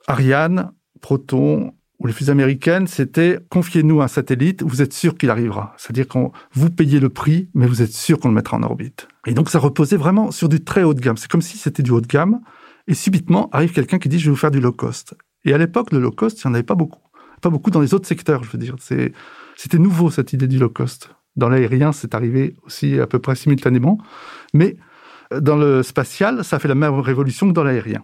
Ariane, 0.06 0.72
Proton 1.00 1.72
ou 1.98 2.06
les 2.06 2.12
fusées 2.12 2.32
américaines, 2.32 2.86
c'était 2.86 3.38
confiez-nous 3.50 4.02
un 4.02 4.08
satellite, 4.08 4.62
vous 4.62 4.82
êtes 4.82 4.92
sûr 4.92 5.16
qu'il 5.16 5.30
arrivera. 5.30 5.74
C'est-à-dire 5.78 6.08
qu'on 6.08 6.32
vous 6.52 6.70
payez 6.70 7.00
le 7.00 7.08
prix, 7.08 7.48
mais 7.54 7.66
vous 7.66 7.82
êtes 7.82 7.92
sûr 7.92 8.18
qu'on 8.18 8.28
le 8.28 8.34
mettra 8.34 8.56
en 8.56 8.62
orbite. 8.62 9.08
Et 9.26 9.32
donc 9.32 9.48
ça 9.48 9.58
reposait 9.58 9.96
vraiment 9.96 10.30
sur 10.30 10.48
du 10.48 10.62
très 10.62 10.82
haut 10.82 10.94
de 10.94 11.00
gamme. 11.00 11.16
C'est 11.16 11.30
comme 11.30 11.42
si 11.42 11.56
c'était 11.56 11.82
du 11.82 11.92
haut 11.92 12.00
de 12.00 12.06
gamme. 12.06 12.40
Et 12.86 12.94
subitement 12.94 13.48
arrive 13.52 13.72
quelqu'un 13.72 13.98
qui 13.98 14.08
dit 14.08 14.18
je 14.18 14.26
vais 14.26 14.30
vous 14.30 14.36
faire 14.36 14.50
du 14.50 14.60
low 14.60 14.72
cost. 14.72 15.14
Et 15.44 15.54
à 15.54 15.58
l'époque, 15.58 15.92
le 15.92 16.00
low 16.00 16.10
cost, 16.10 16.42
il 16.42 16.46
n'y 16.46 16.50
en 16.50 16.54
avait 16.54 16.62
pas 16.62 16.74
beaucoup. 16.74 17.00
Pas 17.40 17.50
beaucoup 17.50 17.70
dans 17.70 17.80
les 17.80 17.94
autres 17.94 18.08
secteurs, 18.08 18.44
je 18.44 18.50
veux 18.50 18.58
dire. 18.58 18.76
C'était 19.56 19.78
nouveau 19.78 20.10
cette 20.10 20.32
idée 20.32 20.48
du 20.48 20.58
low 20.58 20.70
cost. 20.70 21.10
Dans 21.36 21.48
l'aérien, 21.48 21.92
c'est 21.92 22.14
arrivé 22.14 22.56
aussi 22.64 22.98
à 22.98 23.06
peu 23.06 23.18
près 23.18 23.36
simultanément. 23.36 23.98
Mais 24.52 24.76
dans 25.40 25.56
le 25.56 25.82
spatial, 25.82 26.44
ça 26.44 26.58
fait 26.58 26.68
la 26.68 26.74
même 26.74 26.94
révolution 26.94 27.48
que 27.48 27.52
dans 27.52 27.64
l'aérien. 27.64 28.02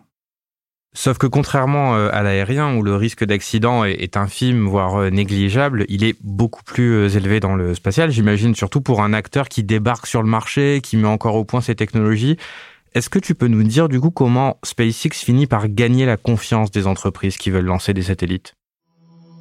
Sauf 0.92 1.18
que 1.18 1.28
contrairement 1.28 1.94
euh, 1.94 2.08
à 2.12 2.22
l'aérien, 2.22 2.74
où 2.74 2.82
le 2.82 2.96
risque 2.96 3.24
d'accident 3.24 3.84
est 3.84 4.16
infime, 4.16 4.66
voire 4.66 4.96
euh, 4.96 5.10
négligeable, 5.10 5.84
il 5.88 6.02
est 6.02 6.16
beaucoup 6.20 6.64
plus 6.64 6.94
euh, 6.94 7.08
élevé 7.08 7.38
dans 7.38 7.54
le 7.54 7.74
spatial, 7.76 8.10
j'imagine, 8.10 8.56
surtout 8.56 8.80
pour 8.80 9.00
un 9.00 9.12
acteur 9.12 9.48
qui 9.48 9.62
débarque 9.62 10.08
sur 10.08 10.20
le 10.20 10.28
marché, 10.28 10.80
qui 10.82 10.96
met 10.96 11.06
encore 11.06 11.36
au 11.36 11.44
point 11.44 11.60
ses 11.60 11.76
technologies. 11.76 12.38
Est-ce 12.92 13.08
que 13.08 13.20
tu 13.20 13.36
peux 13.36 13.46
nous 13.46 13.62
dire 13.62 13.88
du 13.88 14.00
coup 14.00 14.10
comment 14.10 14.58
SpaceX 14.64 15.10
finit 15.12 15.46
par 15.46 15.68
gagner 15.68 16.06
la 16.06 16.16
confiance 16.16 16.72
des 16.72 16.88
entreprises 16.88 17.36
qui 17.36 17.50
veulent 17.50 17.66
lancer 17.66 17.94
des 17.94 18.02
satellites? 18.02 18.54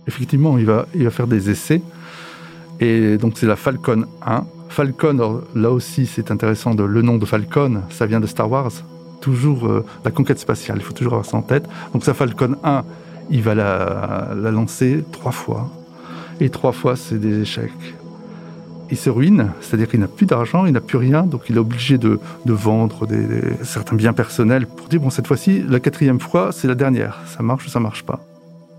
Effectivement, 0.07 0.59
il 0.59 0.65
va, 0.65 0.85
faire 1.09 1.25
des 1.25 1.49
essais. 1.49 1.81
Et 2.79 3.17
donc 3.17 3.39
c'est 3.39 3.47
la 3.47 3.55
Falcon 3.55 4.05
1. 4.23 4.45
Falcon, 4.69 5.41
là 5.55 5.71
aussi 5.71 6.05
c'est 6.05 6.29
intéressant, 6.29 6.75
le 6.75 7.01
nom 7.01 7.17
de 7.17 7.25
Falcon, 7.25 7.81
ça 7.89 8.05
vient 8.05 8.19
de 8.19 8.27
Star 8.27 8.51
Wars 8.51 8.71
toujours 9.19 9.67
euh, 9.67 9.85
la 10.05 10.11
conquête 10.11 10.39
spatiale, 10.39 10.77
il 10.79 10.83
faut 10.83 10.93
toujours 10.93 11.13
avoir 11.13 11.25
ça 11.25 11.37
en 11.37 11.41
tête. 11.41 11.67
Donc 11.93 12.03
sa 12.03 12.13
Falcon 12.13 12.55
1, 12.63 12.83
il 13.29 13.41
va 13.41 13.55
la, 13.55 14.33
lancer 14.51 15.03
trois 15.11 15.31
fois. 15.31 15.69
Et 16.39 16.49
trois 16.49 16.71
fois, 16.71 16.95
c'est 16.95 17.19
des 17.19 17.41
échecs. 17.41 17.71
Il 18.91 18.97
se 18.97 19.09
ruine, 19.09 19.51
c'est-à-dire 19.61 19.87
qu'il 19.87 19.99
n'a 19.99 20.07
plus 20.07 20.25
d'argent, 20.25 20.65
il 20.65 20.73
n'a 20.73 20.81
plus 20.81 20.97
rien, 20.97 21.23
donc 21.23 21.43
il 21.49 21.57
est 21.57 21.59
obligé 21.59 21.99
de, 21.99 22.19
vendre 22.45 23.07
certains 23.63 23.95
biens 23.95 24.13
personnels 24.13 24.65
pour 24.65 24.87
dire, 24.87 24.99
bon, 24.99 25.11
cette 25.11 25.27
fois-ci, 25.27 25.63
la 25.67 25.79
quatrième 25.79 26.19
fois, 26.19 26.51
c'est 26.51 26.67
la 26.67 26.75
dernière. 26.75 27.19
Ça 27.27 27.43
marche 27.43 27.67
ou 27.67 27.69
ça 27.69 27.79
marche 27.79 28.03
pas. 28.03 28.19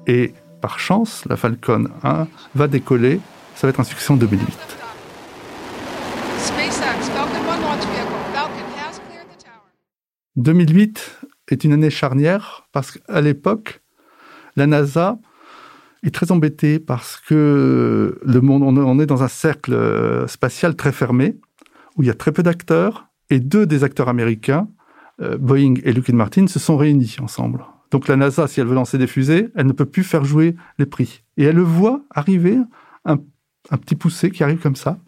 Et 0.09 0.35
par 0.61 0.81
chance, 0.81 1.25
la 1.29 1.37
Falcon 1.37 1.89
1 2.03 2.27
va 2.57 2.67
décoller. 2.67 3.21
Ça 3.55 3.67
va 3.67 3.71
être 3.71 3.81
un 3.81 3.85
succès 3.85 4.13
en 4.13 4.17
2008. 4.17 4.80
2008 10.37 11.21
est 11.49 11.65
une 11.65 11.73
année 11.73 11.91
charnière 11.91 12.69
parce 12.73 12.93
qu'à 12.93 13.21
l'époque, 13.21 13.81
la 14.57 14.67
NASA 14.67 15.19
est 16.03 16.15
très 16.15 16.33
embêtée 16.33 16.79
parce 16.79 17.17
que 17.19 18.19
le 18.23 18.41
monde, 18.41 18.63
on 18.63 18.99
est 18.99 19.07
dans 19.07 19.23
un 19.23 19.29
cercle 19.29 19.75
euh, 19.75 20.27
spatial 20.27 20.77
très 20.77 20.93
fermé 20.93 21.37
où 21.97 22.03
il 22.03 22.07
y 22.07 22.11
a 22.11 22.15
très 22.15 22.33
peu 22.33 22.43
d'acteurs 22.43 23.09
et 23.29 23.41
deux 23.41 23.67
des 23.67 23.85
acteurs 23.85 24.09
américains, 24.09 24.69
euh, 25.21 25.37
Boeing 25.37 25.75
et 25.85 25.93
Lockheed 25.93 26.15
Martin, 26.15 26.47
se 26.47 26.59
sont 26.59 26.77
réunis 26.77 27.17
ensemble. 27.21 27.65
Donc 27.91 28.09
la 28.09 28.17
NASA, 28.17 28.47
si 28.47 28.61
elle 28.61 28.67
veut 28.67 28.75
lancer 28.75 28.99
des 28.99 29.07
fusées, 29.07 29.49
elle 29.55 29.67
ne 29.67 29.73
peut 29.73 29.85
plus 29.85 30.05
faire 30.05 30.25
jouer 30.25 30.57
les 30.79 30.87
prix. 30.87 31.25
Et 31.37 31.45
elle 31.45 31.57
le 31.57 31.63
voit 31.63 32.03
arriver, 32.11 32.59
un, 33.05 33.19
petit 33.77 33.97
poussé 33.97 34.31
qui 34.31 34.45
arrive 34.45 34.61
comme 34.61 34.77
ça, 34.77 34.99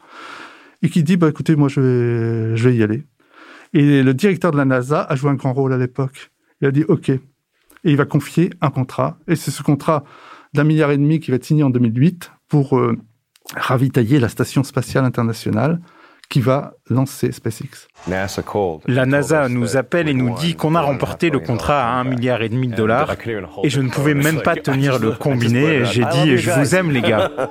et 0.82 0.88
qui 0.88 1.02
dit, 1.02 1.16
bah, 1.16 1.28
écoutez, 1.28 1.54
moi, 1.54 1.68
je 1.68 1.80
vais, 1.80 2.56
je 2.56 2.68
vais 2.68 2.76
y 2.76 2.82
aller. 2.82 3.04
Et 3.74 4.02
le 4.02 4.14
directeur 4.14 4.50
de 4.52 4.56
la 4.56 4.64
NASA 4.64 5.02
a 5.02 5.16
joué 5.16 5.30
un 5.30 5.34
grand 5.34 5.52
rôle 5.52 5.72
à 5.72 5.78
l'époque. 5.78 6.30
Il 6.60 6.68
a 6.68 6.70
dit 6.70 6.84
OK. 6.84 7.08
Et 7.08 7.20
il 7.84 7.96
va 7.96 8.04
confier 8.04 8.50
un 8.60 8.70
contrat. 8.70 9.18
Et 9.28 9.36
c'est 9.36 9.50
ce 9.50 9.62
contrat 9.62 10.04
d'un 10.52 10.64
milliard 10.64 10.90
et 10.90 10.98
demi 10.98 11.20
qui 11.20 11.30
va 11.30 11.36
être 11.36 11.44
signé 11.44 11.62
en 11.62 11.70
2008 11.70 12.30
pour 12.48 12.78
euh, 12.78 12.96
ravitailler 13.56 14.20
la 14.20 14.28
station 14.28 14.62
spatiale 14.62 15.04
internationale 15.04 15.80
qui 16.32 16.40
va 16.40 16.72
lancer 16.88 17.30
SpaceX. 17.30 17.88
La 18.86 19.04
NASA 19.04 19.50
nous 19.50 19.76
appelle 19.76 20.08
et 20.08 20.14
nous 20.14 20.34
dit 20.36 20.54
qu'on 20.54 20.74
a 20.74 20.80
remporté 20.80 21.28
le 21.28 21.40
contrat 21.40 21.82
à 21.84 21.92
un 21.92 22.04
milliard 22.04 22.40
et 22.40 22.48
demi 22.48 22.68
de 22.68 22.74
dollars 22.74 23.16
et 23.62 23.68
je 23.68 23.82
ne 23.82 23.90
pouvais 23.90 24.14
même 24.14 24.40
pas 24.40 24.56
tenir 24.56 24.98
le 24.98 25.12
combiné. 25.12 25.84
J'ai 25.84 26.04
dit 26.06 26.38
je 26.38 26.50
vous 26.50 26.74
aime 26.74 26.90
les 26.90 27.02
gars. 27.02 27.30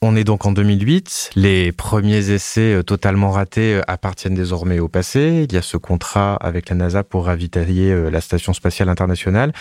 On 0.00 0.14
est 0.14 0.22
donc 0.22 0.46
en 0.46 0.52
2008. 0.52 1.30
Les 1.34 1.72
premiers 1.72 2.30
essais 2.30 2.74
euh, 2.74 2.82
totalement 2.84 3.32
ratés 3.32 3.74
euh, 3.74 3.80
appartiennent 3.88 4.34
désormais 4.34 4.78
au 4.78 4.86
passé. 4.86 5.44
Il 5.48 5.52
y 5.52 5.58
a 5.58 5.62
ce 5.62 5.76
contrat 5.76 6.36
avec 6.36 6.68
la 6.68 6.76
NASA 6.76 7.02
pour 7.02 7.26
ravitailler 7.26 7.90
euh, 7.90 8.08
la 8.08 8.20
station 8.20 8.52
spatiale 8.52 8.88
internationale. 8.90 9.52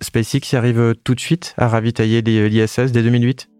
SpaceX 0.00 0.56
arrive 0.56 0.94
tout 1.04 1.14
de 1.14 1.20
suite 1.20 1.54
à 1.58 1.68
ravitailler 1.68 2.22
l'ISS 2.22 2.92
dès 2.92 3.02
2008 3.02 3.50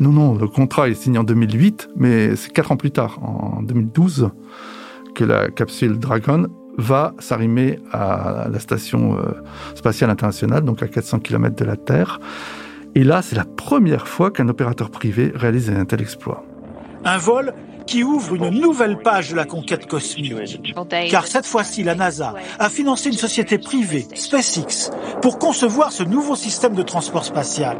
Non, 0.00 0.10
non, 0.10 0.34
le 0.34 0.48
contrat 0.48 0.88
est 0.88 0.94
signé 0.94 1.18
en 1.18 1.24
2008, 1.24 1.90
mais 1.94 2.34
c'est 2.34 2.52
quatre 2.52 2.72
ans 2.72 2.76
plus 2.76 2.90
tard, 2.90 3.20
en 3.22 3.62
2012, 3.62 4.30
que 5.14 5.22
la 5.22 5.48
capsule 5.48 5.98
Dragon 5.98 6.48
va 6.76 7.14
s'arrimer 7.20 7.78
à 7.92 8.48
la 8.50 8.58
station 8.58 9.18
spatiale 9.74 10.10
internationale, 10.10 10.64
donc 10.64 10.82
à 10.82 10.88
400 10.88 11.20
km 11.20 11.54
de 11.54 11.64
la 11.64 11.76
Terre. 11.76 12.18
Et 12.94 13.04
là, 13.04 13.22
c'est 13.22 13.36
la 13.36 13.44
première 13.44 14.06
fois 14.06 14.30
qu'un 14.30 14.48
opérateur 14.48 14.90
privé 14.90 15.32
réalise 15.34 15.70
un 15.70 15.84
tel 15.86 16.02
exploit. 16.02 16.44
Un 17.04 17.16
vol 17.16 17.54
qui 17.86 18.04
ouvre 18.04 18.34
une 18.34 18.50
nouvelle 18.50 18.98
page 18.98 19.30
de 19.30 19.36
la 19.36 19.44
conquête 19.44 19.86
cosmique. 19.86 20.34
Car 21.10 21.26
cette 21.26 21.46
fois-ci, 21.46 21.82
la 21.82 21.94
NASA 21.94 22.34
a 22.58 22.68
financé 22.68 23.08
une 23.08 23.16
société 23.16 23.58
privée, 23.58 24.06
SpaceX, 24.14 24.90
pour 25.20 25.38
concevoir 25.38 25.90
ce 25.90 26.02
nouveau 26.02 26.36
système 26.36 26.74
de 26.74 26.82
transport 26.82 27.24
spatial. 27.24 27.78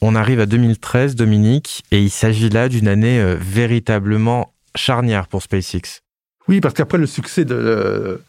On 0.00 0.14
arrive 0.14 0.40
à 0.40 0.46
2013, 0.46 1.16
Dominique, 1.16 1.82
et 1.90 2.00
il 2.00 2.10
s'agit 2.10 2.48
là 2.48 2.68
d'une 2.68 2.88
année 2.88 3.20
euh, 3.20 3.36
véritablement 3.38 4.54
charnière 4.74 5.26
pour 5.26 5.42
SpaceX. 5.42 6.00
Oui, 6.48 6.60
parce 6.60 6.74
qu'après 6.74 6.98
le 6.98 7.06
succès 7.06 7.44
de, 7.44 8.20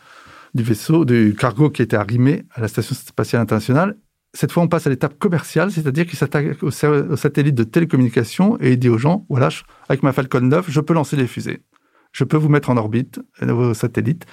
du 0.53 0.63
vaisseau, 0.63 1.05
du 1.05 1.35
cargo 1.37 1.69
qui 1.69 1.81
était 1.81 1.95
arrimé 1.95 2.45
à 2.53 2.61
la 2.61 2.67
Station 2.67 2.95
spatiale 2.95 3.41
internationale, 3.41 3.95
cette 4.33 4.51
fois, 4.51 4.61
on 4.61 4.67
passe 4.67 4.85
à 4.85 4.89
l'étape 4.89 5.17
commerciale, 5.17 5.71
c'est-à-dire 5.71 6.05
qu'il 6.05 6.17
s'attaque 6.17 6.61
aux, 6.61 6.71
satellites 6.71 7.55
de 7.55 7.63
télécommunication 7.63 8.57
et 8.61 8.73
il 8.73 8.79
dit 8.79 8.89
aux 8.89 8.97
gens, 8.97 9.25
voilà, 9.29 9.49
avec 9.87 10.03
ma 10.03 10.13
Falcon 10.13 10.41
9, 10.41 10.69
je 10.69 10.81
peux 10.81 10.93
lancer 10.93 11.17
des 11.17 11.25
fusées. 11.25 11.63
Je 12.11 12.23
peux 12.23 12.37
vous 12.37 12.49
mettre 12.49 12.69
en 12.69 12.77
orbite, 12.77 13.21
vos 13.41 13.73
satellites. 13.73 14.25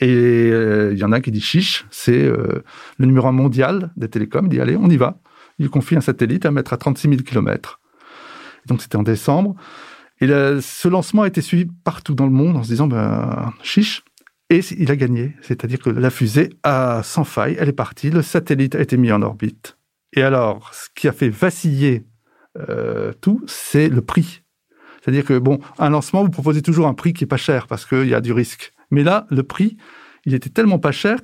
Et 0.00 0.10
euh, 0.10 0.92
il 0.92 0.98
y 0.98 1.04
en 1.04 1.12
a 1.12 1.20
qui 1.20 1.30
dit 1.30 1.40
chiche, 1.40 1.86
c'est 1.90 2.24
euh, 2.24 2.62
le 2.98 3.06
numéro 3.06 3.26
un 3.26 3.32
mondial 3.32 3.90
des 3.96 4.08
télécoms. 4.08 4.44
Il 4.44 4.50
dit, 4.50 4.60
allez, 4.60 4.76
on 4.76 4.88
y 4.88 4.96
va. 4.96 5.18
Il 5.58 5.68
confie 5.68 5.96
un 5.96 6.00
satellite 6.00 6.46
à 6.46 6.50
mettre 6.50 6.72
à 6.72 6.76
36 6.76 7.08
000 7.08 7.22
km. 7.22 7.80
Donc 8.66 8.82
c'était 8.82 8.96
en 8.96 9.02
décembre. 9.02 9.54
Et 10.22 10.28
ce 10.28 10.86
lancement 10.86 11.22
a 11.22 11.26
été 11.26 11.40
suivi 11.40 11.66
partout 11.82 12.14
dans 12.14 12.26
le 12.26 12.32
monde 12.32 12.56
en 12.56 12.62
se 12.62 12.68
disant, 12.68 12.86
ben, 12.86 13.52
chiche. 13.64 14.04
Et 14.50 14.60
il 14.78 14.88
a 14.92 14.96
gagné. 14.96 15.34
C'est-à-dire 15.42 15.80
que 15.80 15.90
la 15.90 16.10
fusée 16.10 16.50
a 16.62 17.02
sans 17.02 17.24
faille, 17.24 17.56
elle 17.58 17.68
est 17.68 17.72
partie, 17.72 18.08
le 18.08 18.22
satellite 18.22 18.76
a 18.76 18.80
été 18.80 18.96
mis 18.96 19.10
en 19.10 19.20
orbite. 19.20 19.78
Et 20.12 20.22
alors, 20.22 20.72
ce 20.74 20.88
qui 20.94 21.08
a 21.08 21.12
fait 21.12 21.28
vaciller 21.28 22.04
euh, 22.68 23.12
tout, 23.20 23.42
c'est 23.48 23.88
le 23.88 24.00
prix. 24.00 24.42
C'est-à-dire 25.00 25.24
que, 25.24 25.38
bon, 25.38 25.58
un 25.80 25.90
lancement, 25.90 26.22
vous 26.22 26.30
proposez 26.30 26.62
toujours 26.62 26.86
un 26.86 26.94
prix 26.94 27.14
qui 27.14 27.24
est 27.24 27.26
pas 27.26 27.36
cher 27.36 27.66
parce 27.66 27.84
qu'il 27.84 28.06
y 28.06 28.14
a 28.14 28.20
du 28.20 28.32
risque. 28.32 28.72
Mais 28.92 29.02
là, 29.02 29.26
le 29.28 29.42
prix, 29.42 29.76
il 30.24 30.34
était 30.34 30.50
tellement 30.50 30.78
pas 30.78 30.92
cher 30.92 31.18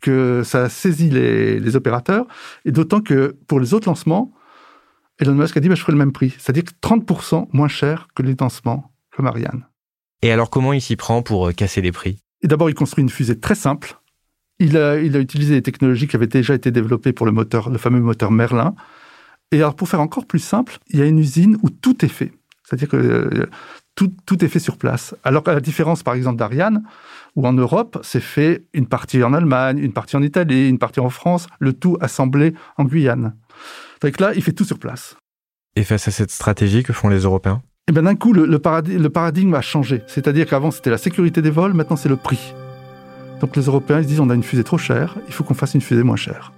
que 0.00 0.42
ça 0.42 0.64
a 0.64 0.68
saisi 0.70 1.10
les, 1.10 1.60
les 1.60 1.76
opérateurs. 1.76 2.26
Et 2.64 2.72
d'autant 2.72 3.02
que 3.02 3.36
pour 3.46 3.60
les 3.60 3.74
autres 3.74 3.90
lancements, 3.90 4.32
Elon 5.18 5.34
Musk 5.34 5.56
a 5.56 5.60
dit 5.60 5.68
bah, 5.68 5.74
je 5.74 5.80
ferai 5.80 5.92
le 5.92 5.98
même 5.98 6.12
prix, 6.12 6.34
c'est-à-dire 6.38 6.64
30% 6.82 7.48
moins 7.52 7.68
cher 7.68 8.08
que 8.14 8.22
les 8.22 8.34
lancements 8.38 8.92
comme 9.14 9.26
Ariane. 9.26 9.64
Et 10.22 10.32
alors 10.32 10.50
comment 10.50 10.72
il 10.72 10.80
s'y 10.80 10.96
prend 10.96 11.22
pour 11.22 11.48
euh, 11.48 11.52
casser 11.52 11.80
les 11.80 11.92
prix? 11.92 12.18
D'abord, 12.42 12.70
il 12.70 12.74
construit 12.74 13.02
une 13.02 13.10
fusée 13.10 13.38
très 13.38 13.54
simple. 13.54 13.98
Il 14.60 14.76
a, 14.76 15.00
il 15.00 15.16
a 15.16 15.20
utilisé 15.20 15.54
des 15.54 15.62
technologies 15.62 16.06
qui 16.08 16.16
avaient 16.16 16.26
déjà 16.26 16.54
été 16.54 16.70
développées 16.70 17.12
pour 17.12 17.26
le 17.26 17.32
moteur, 17.32 17.70
le 17.70 17.78
fameux 17.78 18.00
moteur 18.00 18.30
Merlin. 18.30 18.74
Et 19.50 19.58
alors, 19.58 19.74
pour 19.74 19.88
faire 19.88 20.00
encore 20.00 20.26
plus 20.26 20.40
simple, 20.40 20.78
il 20.88 20.98
y 20.98 21.02
a 21.02 21.06
une 21.06 21.18
usine 21.18 21.56
où 21.62 21.70
tout 21.70 22.04
est 22.04 22.08
fait. 22.08 22.32
C'est-à-dire 22.64 22.88
que 22.88 22.96
euh, 22.96 23.46
tout, 23.94 24.12
tout, 24.26 24.44
est 24.44 24.48
fait 24.48 24.58
sur 24.58 24.76
place. 24.76 25.14
Alors 25.24 25.42
qu'à 25.42 25.54
la 25.54 25.60
différence, 25.60 26.02
par 26.02 26.14
exemple, 26.14 26.38
d'Ariane, 26.38 26.84
où 27.34 27.46
en 27.46 27.52
Europe, 27.52 27.98
c'est 28.02 28.20
fait 28.20 28.64
une 28.74 28.86
partie 28.86 29.22
en 29.22 29.32
Allemagne, 29.32 29.78
une 29.78 29.92
partie 29.92 30.16
en 30.16 30.22
Italie, 30.22 30.68
une 30.68 30.78
partie 30.78 31.00
en 31.00 31.10
France, 31.10 31.46
le 31.60 31.72
tout 31.72 31.96
assemblé 32.00 32.54
en 32.76 32.84
Guyane. 32.84 33.34
Donc 34.02 34.20
là, 34.20 34.32
il 34.34 34.42
fait 34.42 34.52
tout 34.52 34.64
sur 34.64 34.78
place. 34.78 35.16
Et 35.76 35.84
face 35.84 36.08
à 36.08 36.10
cette 36.10 36.30
stratégie, 36.30 36.82
que 36.82 36.92
font 36.92 37.08
les 37.08 37.20
Européens? 37.20 37.62
Eh 37.88 37.92
bien, 37.92 38.02
d'un 38.02 38.16
coup, 38.16 38.32
le, 38.32 38.58
paradigme, 38.58 39.02
le 39.02 39.10
paradigme 39.10 39.54
a 39.54 39.60
changé. 39.60 40.02
C'est-à-dire 40.06 40.46
qu'avant, 40.46 40.70
c'était 40.70 40.90
la 40.90 40.98
sécurité 40.98 41.40
des 41.40 41.50
vols, 41.50 41.74
maintenant, 41.74 41.96
c'est 41.96 42.08
le 42.08 42.16
prix. 42.16 42.52
Donc 43.40 43.56
les 43.56 43.62
Européens, 43.62 43.98
ils 43.98 44.04
se 44.04 44.08
disent, 44.08 44.20
on 44.20 44.30
a 44.30 44.34
une 44.34 44.42
fusée 44.42 44.64
trop 44.64 44.78
chère, 44.78 45.16
il 45.26 45.32
faut 45.32 45.44
qu'on 45.44 45.54
fasse 45.54 45.74
une 45.74 45.80
fusée 45.80 46.02
moins 46.02 46.16
chère. 46.16 46.52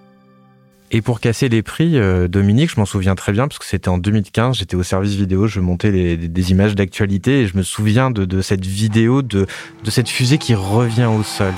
Et 0.90 1.02
pour 1.02 1.20
casser 1.20 1.49
les 1.49 1.62
prix, 1.62 1.99
euh, 1.99 2.26
Dominique, 2.26 2.70
je 2.70 2.80
m'en 2.80 2.87
souviens 2.87 3.14
très 3.14 3.30
bien, 3.30 3.47
parce 3.47 3.59
que 3.61 3.64
c'était 3.64 3.88
en 3.88 3.99
2015, 3.99 4.56
j'étais 4.56 4.75
au 4.75 4.82
service 4.82 5.14
vidéo, 5.14 5.47
je 5.47 5.61
montais 5.61 6.16
des 6.16 6.50
images 6.50 6.75
d'actualité, 6.75 7.42
et 7.42 7.47
je 7.47 7.56
me 7.56 7.62
souviens 7.62 8.11
de, 8.11 8.40
cette 8.40 8.64
vidéo, 8.64 9.23
de 9.23 9.47
cette 9.85 10.09
fusée 10.09 10.38
qui 10.38 10.54
revient 10.54 11.09
au 11.16 11.23
sol. 11.23 11.52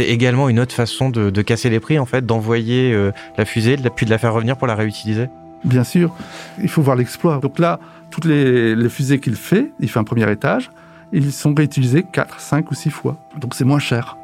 C'est 0.00 0.08
également 0.08 0.48
une 0.48 0.58
autre 0.60 0.74
façon 0.74 1.10
de, 1.10 1.42
casser 1.42 1.68
les 1.68 1.78
prix, 1.78 1.98
en 1.98 2.06
fait, 2.06 2.24
d'envoyer 2.24 2.90
euh, 2.94 3.12
la 3.36 3.44
fusée, 3.44 3.76
puis 3.94 4.06
de 4.06 4.10
la 4.10 4.16
faire 4.16 4.32
revenir 4.32 4.56
pour 4.56 4.66
la 4.66 4.74
réutiliser 4.74 5.28
Bien 5.62 5.84
sûr, 5.84 6.16
il 6.62 6.70
faut 6.70 6.80
voir 6.80 6.96
l'exploit. 6.96 7.36
Donc 7.36 7.58
là, 7.58 7.78
toutes 8.10 8.24
les, 8.24 8.88
fusées 8.88 9.20
qu'il 9.20 9.34
fait, 9.34 9.72
il 9.78 9.90
fait 9.90 9.98
un 9.98 10.04
premier 10.04 10.30
étage, 10.32 10.70
ils 11.12 11.32
sont 11.32 11.52
réutilisés 11.52 12.02
4, 12.02 12.40
5 12.40 12.70
ou 12.70 12.74
6 12.74 12.88
fois. 12.88 13.18
Donc 13.38 13.54
c'est 13.54 13.66
moins 13.66 13.78
cher. 13.78 14.16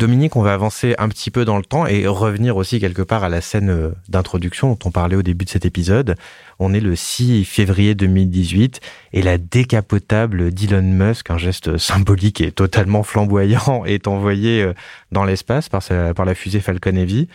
Dominique, 0.00 0.34
on 0.34 0.40
va 0.40 0.54
avancer 0.54 0.94
un 0.96 1.10
petit 1.10 1.30
peu 1.30 1.44
dans 1.44 1.58
le 1.58 1.62
temps 1.62 1.86
et 1.86 2.06
revenir 2.06 2.56
aussi 2.56 2.80
quelque 2.80 3.02
part 3.02 3.22
à 3.22 3.28
la 3.28 3.42
scène 3.42 3.68
euh, 3.68 3.90
d'introduction 4.08 4.70
dont 4.70 4.78
on 4.86 4.90
parlait 4.90 5.14
au 5.14 5.20
début 5.20 5.44
de 5.44 5.50
cet 5.50 5.66
épisode. 5.66 6.14
On 6.58 6.72
est 6.72 6.80
le 6.80 6.96
6 6.96 7.44
février 7.44 7.94
2018 7.94 8.80
et 9.12 9.20
la 9.20 9.36
décapotable 9.36 10.52
d'Elon 10.52 10.80
Musk, 10.80 11.30
un 11.30 11.36
geste 11.36 11.76
symbolique 11.76 12.40
et 12.40 12.50
totalement 12.50 13.02
flamboyant, 13.02 13.84
est 13.86 14.08
envoyée 14.08 14.62
euh, 14.62 14.72
dans 15.12 15.24
l'espace 15.24 15.68
par, 15.68 15.82
par 16.16 16.24
la 16.24 16.34
fusée 16.34 16.60
Falcon 16.60 16.96
Heavy. 16.96 17.28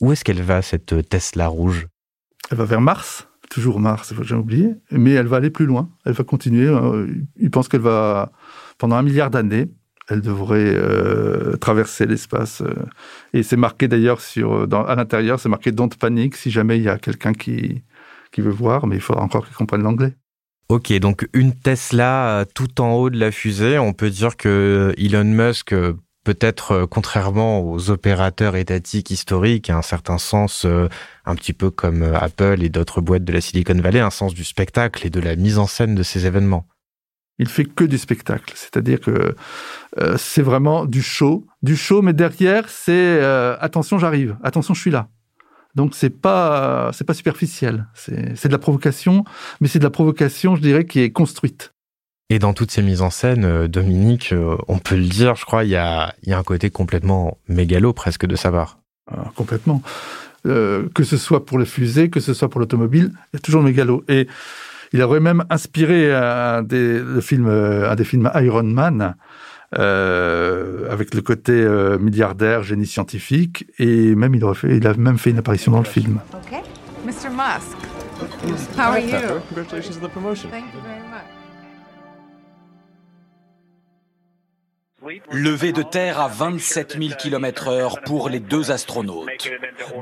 Où 0.00 0.10
est-ce 0.10 0.24
qu'elle 0.24 0.42
va, 0.42 0.60
cette 0.60 1.08
Tesla 1.08 1.46
rouge? 1.46 1.86
Elle 2.50 2.58
va 2.58 2.64
vers 2.64 2.80
Mars, 2.80 3.28
toujours 3.48 3.78
Mars, 3.78 4.12
j'ai 4.22 4.34
oublié, 4.34 4.74
mais 4.90 5.12
elle 5.12 5.28
va 5.28 5.36
aller 5.36 5.50
plus 5.50 5.66
loin. 5.66 5.88
Elle 6.04 6.14
va 6.14 6.24
continuer. 6.24 6.66
Euh, 6.66 7.06
il 7.36 7.52
pense 7.52 7.68
qu'elle 7.68 7.80
va, 7.80 8.32
pendant 8.76 8.96
un 8.96 9.02
milliard 9.02 9.30
d'années, 9.30 9.68
elle 10.08 10.22
devrait 10.22 10.72
euh, 10.74 11.56
traverser 11.56 12.06
l'espace. 12.06 12.62
Euh. 12.62 12.74
et 13.34 13.42
c'est 13.42 13.56
marqué 13.56 13.88
d'ailleurs 13.88 14.20
sur, 14.20 14.66
à 14.72 14.94
l'intérieur, 14.94 15.38
c'est 15.38 15.48
marqué 15.48 15.70
Don't 15.70 15.90
panic 15.98 16.34
si 16.34 16.50
jamais 16.50 16.78
il 16.78 16.82
y 16.82 16.88
a 16.88 16.98
quelqu'un 16.98 17.34
qui, 17.34 17.82
qui 18.32 18.40
veut 18.40 18.50
voir, 18.50 18.86
mais 18.86 18.96
il 18.96 19.02
faudra 19.02 19.22
encore 19.22 19.46
qu'il 19.46 19.54
comprenne 19.54 19.82
l'anglais. 19.82 20.14
Ok, 20.68 20.92
donc 20.98 21.28
une 21.32 21.54
Tesla 21.54 22.44
tout 22.54 22.80
en 22.80 22.92
haut 22.92 23.10
de 23.10 23.18
la 23.18 23.30
fusée, 23.30 23.78
on 23.78 23.94
peut 23.94 24.10
dire 24.10 24.36
que 24.36 24.94
Elon 24.98 25.24
Musk, 25.24 25.74
peut-être 26.24 26.86
contrairement 26.90 27.62
aux 27.62 27.88
opérateurs 27.88 28.54
étatiques 28.54 29.10
historiques, 29.10 29.70
a 29.70 29.78
un 29.78 29.82
certain 29.82 30.18
sens, 30.18 30.66
un 31.24 31.34
petit 31.36 31.54
peu 31.54 31.70
comme 31.70 32.02
Apple 32.02 32.62
et 32.62 32.68
d'autres 32.68 33.00
boîtes 33.00 33.24
de 33.24 33.32
la 33.32 33.40
Silicon 33.40 33.80
Valley, 33.80 34.00
un 34.00 34.10
sens 34.10 34.34
du 34.34 34.44
spectacle 34.44 35.06
et 35.06 35.10
de 35.10 35.20
la 35.20 35.36
mise 35.36 35.58
en 35.58 35.66
scène 35.66 35.94
de 35.94 36.02
ces 36.02 36.26
événements. 36.26 36.66
Il 37.38 37.48
fait 37.48 37.64
que 37.64 37.84
du 37.84 37.98
spectacle, 37.98 38.52
c'est-à-dire 38.56 39.00
que 39.00 39.36
euh, 39.98 40.16
c'est 40.18 40.42
vraiment 40.42 40.86
du 40.86 41.02
show, 41.02 41.46
du 41.62 41.76
show, 41.76 42.02
mais 42.02 42.12
derrière 42.12 42.68
c'est 42.68 42.92
euh, 42.92 43.56
attention, 43.60 43.98
j'arrive, 43.98 44.36
attention, 44.42 44.74
je 44.74 44.80
suis 44.80 44.90
là. 44.90 45.08
Donc 45.76 45.94
c'est 45.94 46.10
pas 46.10 46.90
c'est 46.92 47.04
pas 47.04 47.14
superficiel, 47.14 47.86
c'est 47.94 48.46
de 48.46 48.52
la 48.52 48.58
provocation, 48.58 49.24
mais 49.60 49.68
c'est 49.68 49.78
de 49.78 49.84
la 49.84 49.90
provocation, 49.90 50.56
je 50.56 50.62
dirais, 50.62 50.84
qui 50.84 51.00
est 51.00 51.10
construite. 51.10 51.72
Et 52.30 52.38
dans 52.40 52.52
toutes 52.52 52.72
ces 52.72 52.82
mises 52.82 53.02
en 53.02 53.10
scène, 53.10 53.44
euh, 53.44 53.68
Dominique, 53.68 54.34
on 54.66 54.78
peut 54.78 54.96
le 54.96 55.06
dire, 55.06 55.36
je 55.36 55.44
crois, 55.44 55.64
il 55.64 55.70
y 55.70 55.76
a, 55.76 56.14
il 56.24 56.30
y 56.30 56.32
a 56.32 56.38
un 56.38 56.42
côté 56.42 56.70
complètement 56.70 57.38
mégalo 57.48 57.92
presque 57.92 58.26
de 58.26 58.36
savoir. 58.36 58.80
Ah, 59.10 59.30
complètement. 59.36 59.80
que 60.44 61.04
ce 61.04 61.16
soit 61.16 61.46
pour 61.46 61.58
les 61.58 61.66
fusées, 61.66 62.10
que 62.10 62.20
ce 62.20 62.34
soit 62.34 62.50
pour 62.50 62.60
l'automobile, 62.60 63.12
il 63.32 63.36
y 63.36 63.38
a 63.38 63.40
toujours 63.40 63.62
le 63.62 63.68
mégalo. 63.68 64.04
Et 64.08 64.26
il 64.92 65.02
aurait 65.02 65.20
même 65.20 65.44
inspiré 65.50 66.14
un 66.14 66.62
des, 66.62 67.02
films, 67.20 67.48
un 67.48 67.94
des 67.94 68.04
films 68.04 68.30
Iron 68.34 68.62
Man, 68.64 69.14
euh, 69.78 70.90
avec 70.90 71.14
le 71.14 71.20
côté 71.20 71.52
euh, 71.52 71.98
milliardaire, 71.98 72.62
génie 72.62 72.86
scientifique, 72.86 73.66
et 73.78 74.14
même 74.14 74.34
il, 74.34 74.42
aurait 74.42 74.54
fait, 74.54 74.76
il 74.76 74.86
a 74.86 74.94
même 74.94 75.18
fait 75.18 75.30
une 75.30 75.38
apparition 75.38 75.72
dans 75.72 75.78
le 75.78 75.84
film. 75.84 76.20
Okay. 76.46 76.62
Mr. 77.04 77.30
Musk, 77.30 77.76
how 78.76 78.92
are 78.92 78.98
you? 78.98 79.40
Congratulations 79.48 79.96
on 80.00 80.06
the 80.06 80.10
promotion. 80.10 80.50
Thank 80.50 80.72
you 80.74 80.80
very 80.80 81.00
much. 81.00 81.07
Levé 85.30 85.72
de 85.72 85.82
terre 85.82 86.20
à 86.20 86.26
27 86.26 86.96
000 86.98 87.14
km 87.16 87.68
heure 87.68 88.00
pour 88.04 88.28
les 88.28 88.40
deux 88.40 88.72
astronautes. 88.72 89.48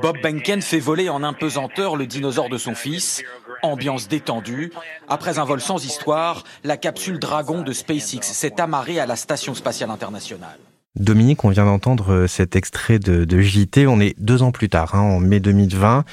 Bob 0.01 0.17
Benken 0.23 0.61
fait 0.61 0.79
voler 0.79 1.07
en 1.09 1.21
impesanteur 1.21 1.95
le 1.95 2.07
dinosaure 2.07 2.49
de 2.49 2.57
son 2.57 2.73
fils. 2.73 3.23
Ambiance 3.61 4.07
détendue. 4.07 4.71
Après 5.07 5.37
un 5.37 5.45
vol 5.45 5.61
sans 5.61 5.85
histoire, 5.85 6.43
la 6.63 6.77
capsule 6.77 7.19
Dragon 7.19 7.61
de 7.61 7.73
SpaceX 7.73 8.21
s'est 8.23 8.59
amarrée 8.59 8.99
à 8.99 9.05
la 9.05 9.15
Station 9.15 9.53
spatiale 9.53 9.91
internationale. 9.91 10.57
Dominique, 10.95 11.43
on 11.43 11.49
vient 11.49 11.65
d'entendre 11.65 12.11
euh, 12.11 12.27
cet 12.27 12.55
extrait 12.55 12.97
de, 12.97 13.39
JT. 13.39 13.85
On 13.85 13.99
est 13.99 14.19
deux 14.19 14.41
ans 14.41 14.51
plus 14.51 14.69
tard, 14.69 14.95
hein, 14.95 15.01
en 15.01 15.19
mai 15.19 15.39
2020, 15.39 16.05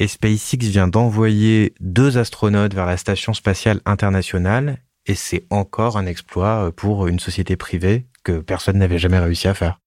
et 0.00 0.08
SpaceX 0.08 0.66
vient 0.66 0.88
d'envoyer 0.88 1.74
deux 1.78 2.18
astronautes 2.18 2.74
vers 2.74 2.86
la 2.86 2.96
Station 2.96 3.34
spatiale 3.34 3.80
internationale. 3.84 4.78
Et 5.06 5.14
c'est 5.14 5.44
encore 5.50 5.96
un 5.96 6.06
exploit 6.06 6.66
euh, 6.66 6.70
pour 6.70 7.06
une 7.06 7.18
société 7.18 7.56
privée 7.56 8.06
que 8.24 8.38
personne 8.40 8.78
n'avait 8.78 8.98
jamais 8.98 9.18
réussi 9.18 9.48
à 9.48 9.54
faire. 9.54 9.78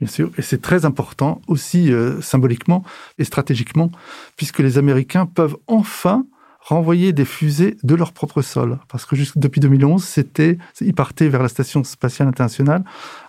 Bien 0.00 0.08
sûr, 0.08 0.30
et 0.36 0.42
c'est 0.42 0.60
très 0.60 0.84
important 0.84 1.40
aussi 1.46 1.90
euh, 1.90 2.20
symboliquement 2.20 2.84
et 3.18 3.24
stratégiquement, 3.24 3.90
puisque 4.36 4.58
les 4.58 4.76
Américains 4.76 5.24
peuvent 5.24 5.56
enfin 5.66 6.26
renvoyer 6.60 7.12
des 7.12 7.24
fusées 7.24 7.76
de 7.82 7.94
leur 7.94 8.12
propre 8.12 8.42
sol. 8.42 8.78
Parce 8.88 9.06
que 9.06 9.16
depuis 9.36 9.60
2011, 9.60 10.02
c'était, 10.04 10.58
ils 10.80 10.94
partaient 10.94 11.28
vers 11.28 11.42
la 11.42 11.48
Station 11.48 11.82
spatiale 11.84 12.28
internationale 12.28 12.84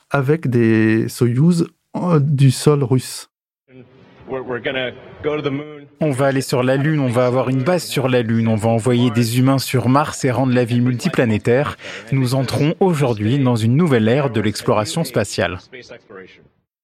avec 0.09 0.47
des 0.49 1.07
Soyouz 1.07 1.67
euh, 1.95 2.19
du 2.19 2.51
sol 2.51 2.83
russe. 2.83 3.29
On 5.99 6.11
va 6.11 6.25
aller 6.25 6.41
sur 6.41 6.63
la 6.63 6.75
Lune, 6.75 6.99
on 6.99 7.07
va 7.07 7.25
avoir 7.25 7.49
une 7.49 7.63
base 7.63 7.85
sur 7.85 8.07
la 8.09 8.21
Lune, 8.21 8.47
on 8.47 8.55
va 8.55 8.69
envoyer 8.69 9.09
des 9.11 9.39
humains 9.39 9.57
sur 9.57 9.89
Mars 9.89 10.25
et 10.25 10.31
rendre 10.31 10.53
la 10.53 10.65
vie 10.65 10.81
multiplanétaire. 10.81 11.77
Nous 12.11 12.35
entrons 12.35 12.75
aujourd'hui 12.79 13.39
dans 13.39 13.55
une 13.55 13.75
nouvelle 13.75 14.07
ère 14.07 14.29
de 14.29 14.41
l'exploration 14.41 15.03
spatiale. 15.03 15.59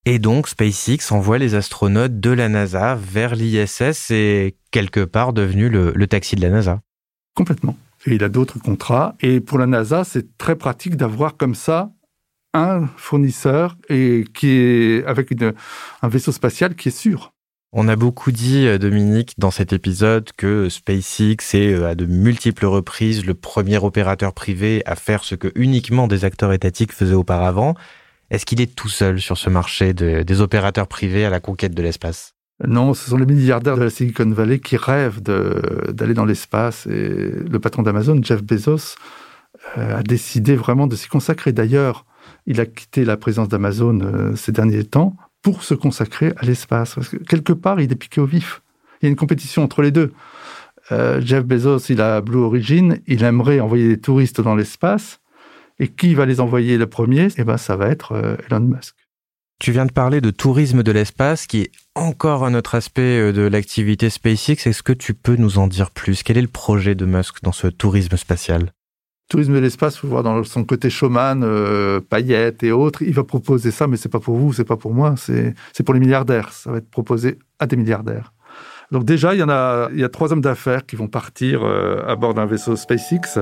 Et 0.06 0.20
donc 0.20 0.48
SpaceX 0.48 1.12
envoie 1.12 1.38
les 1.38 1.56
astronautes 1.56 2.20
de 2.20 2.32
la 2.32 2.50
NASA 2.50 2.96
vers 2.96 3.36
l'ISS 3.36 4.12
et 4.12 4.56
quelque 4.72 5.04
part 5.04 5.34
devenu 5.34 5.70
le, 5.70 5.94
le 5.96 6.08
taxi 6.08 6.36
de 6.36 6.42
la 6.42 6.50
NASA. 6.50 6.82
Complètement. 7.36 7.78
Et 8.06 8.16
il 8.16 8.24
a 8.24 8.30
d'autres 8.30 8.60
contrats. 8.60 9.16
Et 9.22 9.40
pour 9.40 9.58
la 9.58 9.66
NASA, 9.66 10.04
c'est 10.04 10.38
très 10.38 10.56
pratique 10.56 10.98
d'avoir 10.98 11.38
comme 11.38 11.56
ça 11.56 11.92
un 12.54 12.88
fournisseur 12.98 13.78
et 13.90 14.26
qui 14.34 14.50
est 14.50 15.06
avec 15.06 15.30
un 16.02 16.08
vaisseau 16.08 16.32
spatial 16.32 16.76
qui 16.76 16.90
est 16.90 16.98
sûr. 16.98 17.33
On 17.76 17.88
a 17.88 17.96
beaucoup 17.96 18.32
dit, 18.32 18.68
euh, 18.68 18.78
Dominique, 18.78 19.34
dans 19.40 19.50
cet 19.50 19.74
épisode, 19.74 20.30
que 20.38 20.70
SpaceX 20.70 21.56
est 21.56 21.74
euh, 21.74 21.90
à 21.90 21.96
de 21.96 22.06
multiples 22.06 22.68
reprises 22.68 23.26
le 23.26 23.34
premier 23.34 23.80
opérateur 23.80 24.32
privé 24.34 24.84
à 24.86 24.96
faire 24.96 25.24
ce 25.24 25.34
que 25.34 25.52
uniquement 25.56 26.08
des 26.08 26.24
acteurs 26.24 26.54
étatiques 26.54 26.92
faisaient 26.92 27.16
auparavant. 27.16 27.74
Est-ce 28.30 28.46
qu'il 28.46 28.62
est 28.62 28.76
tout 28.76 28.90
seul 28.90 29.20
sur 29.20 29.40
ce 29.40 29.50
marché 29.50 29.94
des 29.96 30.42
opérateurs 30.42 30.88
privés 30.88 31.26
à 31.26 31.32
la 31.32 31.40
conquête 31.40 31.74
de 31.74 31.82
l'espace? 31.82 32.36
Non, 32.66 32.94
ce 32.94 33.10
sont 33.10 33.18
les 33.18 33.26
milliardaires 33.26 33.76
de 33.76 33.84
la 33.84 33.90
Silicon 33.90 34.30
Valley 34.30 34.60
qui 34.60 34.78
rêvent 34.78 35.22
d'aller 35.22 36.14
dans 36.14 36.26
l'espace. 36.26 36.86
Et 36.86 37.32
le 37.32 37.60
patron 37.60 37.82
d'Amazon, 37.82 38.22
Jeff 38.22 38.44
Bezos, 38.44 38.96
euh, 39.78 39.98
a 39.98 40.04
décidé 40.04 40.56
vraiment 40.56 40.86
de 40.86 40.96
s'y 40.96 41.08
consacrer. 41.10 41.52
D'ailleurs, 41.54 42.06
il 42.46 42.60
a 42.62 42.68
quitté 42.68 43.04
la 43.04 43.18
présence 43.18 43.50
d'Amazon 43.50 44.34
ces 44.36 44.52
derniers 44.52 44.84
temps 44.84 45.16
pour 45.44 45.64
se 45.64 45.76
consacrer 45.76 46.34
à 46.38 46.46
l'espace. 46.46 46.96
Parce 46.96 47.10
que 47.10 47.18
quelque 47.18 47.54
part, 47.54 47.80
il 47.80 47.92
est 47.92 47.96
piqué 47.96 48.20
au 48.20 48.26
vif. 48.26 48.64
Il 49.02 49.06
y 49.06 49.08
a 49.08 49.10
une 49.10 49.16
compétition 49.16 49.64
entre 49.64 49.84
les 49.84 49.92
deux. 49.92 50.12
Euh, 50.92 51.22
Jeff 51.22 51.44
Bezos, 51.46 51.90
il 51.90 52.02
a 52.02 52.22
Blue 52.22 52.40
Origin, 52.40 52.98
il 53.06 53.24
aimerait 53.24 53.60
envoyer 53.60 53.88
des 53.88 54.00
touristes 54.00 54.42
dans 54.42 54.56
l'espace. 54.56 55.20
Et 55.80 55.90
qui 55.90 56.14
va 56.16 56.26
les 56.26 56.40
envoyer 56.40 56.78
le 56.78 56.88
premier? 56.88 57.28
Eh 57.38 57.44
ben, 57.44 57.58
ça 57.58 57.76
va 57.76 57.90
être 57.90 58.14
euh, 58.14 58.38
Elon 58.50 58.62
Musk. 58.62 58.96
Tu 59.60 59.72
viens 59.72 59.86
de 59.86 59.92
parler 59.92 60.22
de 60.22 60.30
tourisme 60.30 60.84
de 60.84 60.92
l'espace, 60.92 61.48
qui 61.48 61.62
est 61.62 61.72
encore 61.96 62.46
un 62.46 62.54
autre 62.54 62.76
aspect 62.76 63.20
euh, 63.20 63.32
de 63.34 63.42
l'activité 63.42 64.10
SpaceX. 64.10 64.68
Est-ce 64.68 64.84
que 64.84 64.94
tu 64.94 65.14
peux 65.14 65.36
nous 65.36 65.58
en 65.58 65.68
dire 65.68 65.92
plus? 65.92 66.24
Quel 66.24 66.38
est 66.38 66.42
le 66.42 66.48
projet 66.48 66.96
de 66.96 67.06
Musk 67.06 67.42
dans 67.44 67.52
ce 67.52 67.68
tourisme 67.68 68.18
spatial? 68.18 68.72
Tourisme 69.34 69.56
de 69.56 69.60
l'espace, 69.60 69.98
faut 69.98 70.08
voir 70.08 70.22
dans 70.22 70.43
son 70.43 70.63
côté 70.63 70.91
showman, 70.91 71.41
euh, 71.43 72.00
paillettes 72.00 72.62
et 72.62 72.72
autres. 72.72 73.02
Il 73.02 73.15
va 73.15 73.24
proposer 73.24 73.72
ça, 73.72 73.88
mais 73.88 73.98
c'est 73.98 74.08
pas 74.08 74.19
pour 74.19 74.36
vous, 74.36 74.54
c'est 74.54 74.63
pas 74.63 74.78
pour 74.78 74.93
moi, 74.93 75.15
c'est 75.17 75.56
pour 75.84 75.96
les 75.96 76.00
milliardaires. 76.00 76.54
Ça 76.54 76.69
va 76.69 76.78
être 76.78 76.89
proposé 76.91 77.39
à 77.58 77.65
des 77.65 77.76
milliardaires. 77.76 78.32
Donc 78.91 79.06
déjà, 79.06 79.34
il 79.34 79.39
y 79.39 79.43
en 79.43 79.50
a, 79.50 79.89
il 79.91 80.00
y 80.00 80.04
a 80.04 80.10
trois 80.10 80.32
hommes 80.32 80.41
d'affaires 80.41 80.86
qui 80.86 80.96
vont 80.96 81.08
partir 81.08 81.63
euh, 81.63 82.04
à 82.08 82.15
bord 82.15 82.36
d'un 82.36 82.46
vaisseau 82.46 82.76
SpaceX 82.76 83.39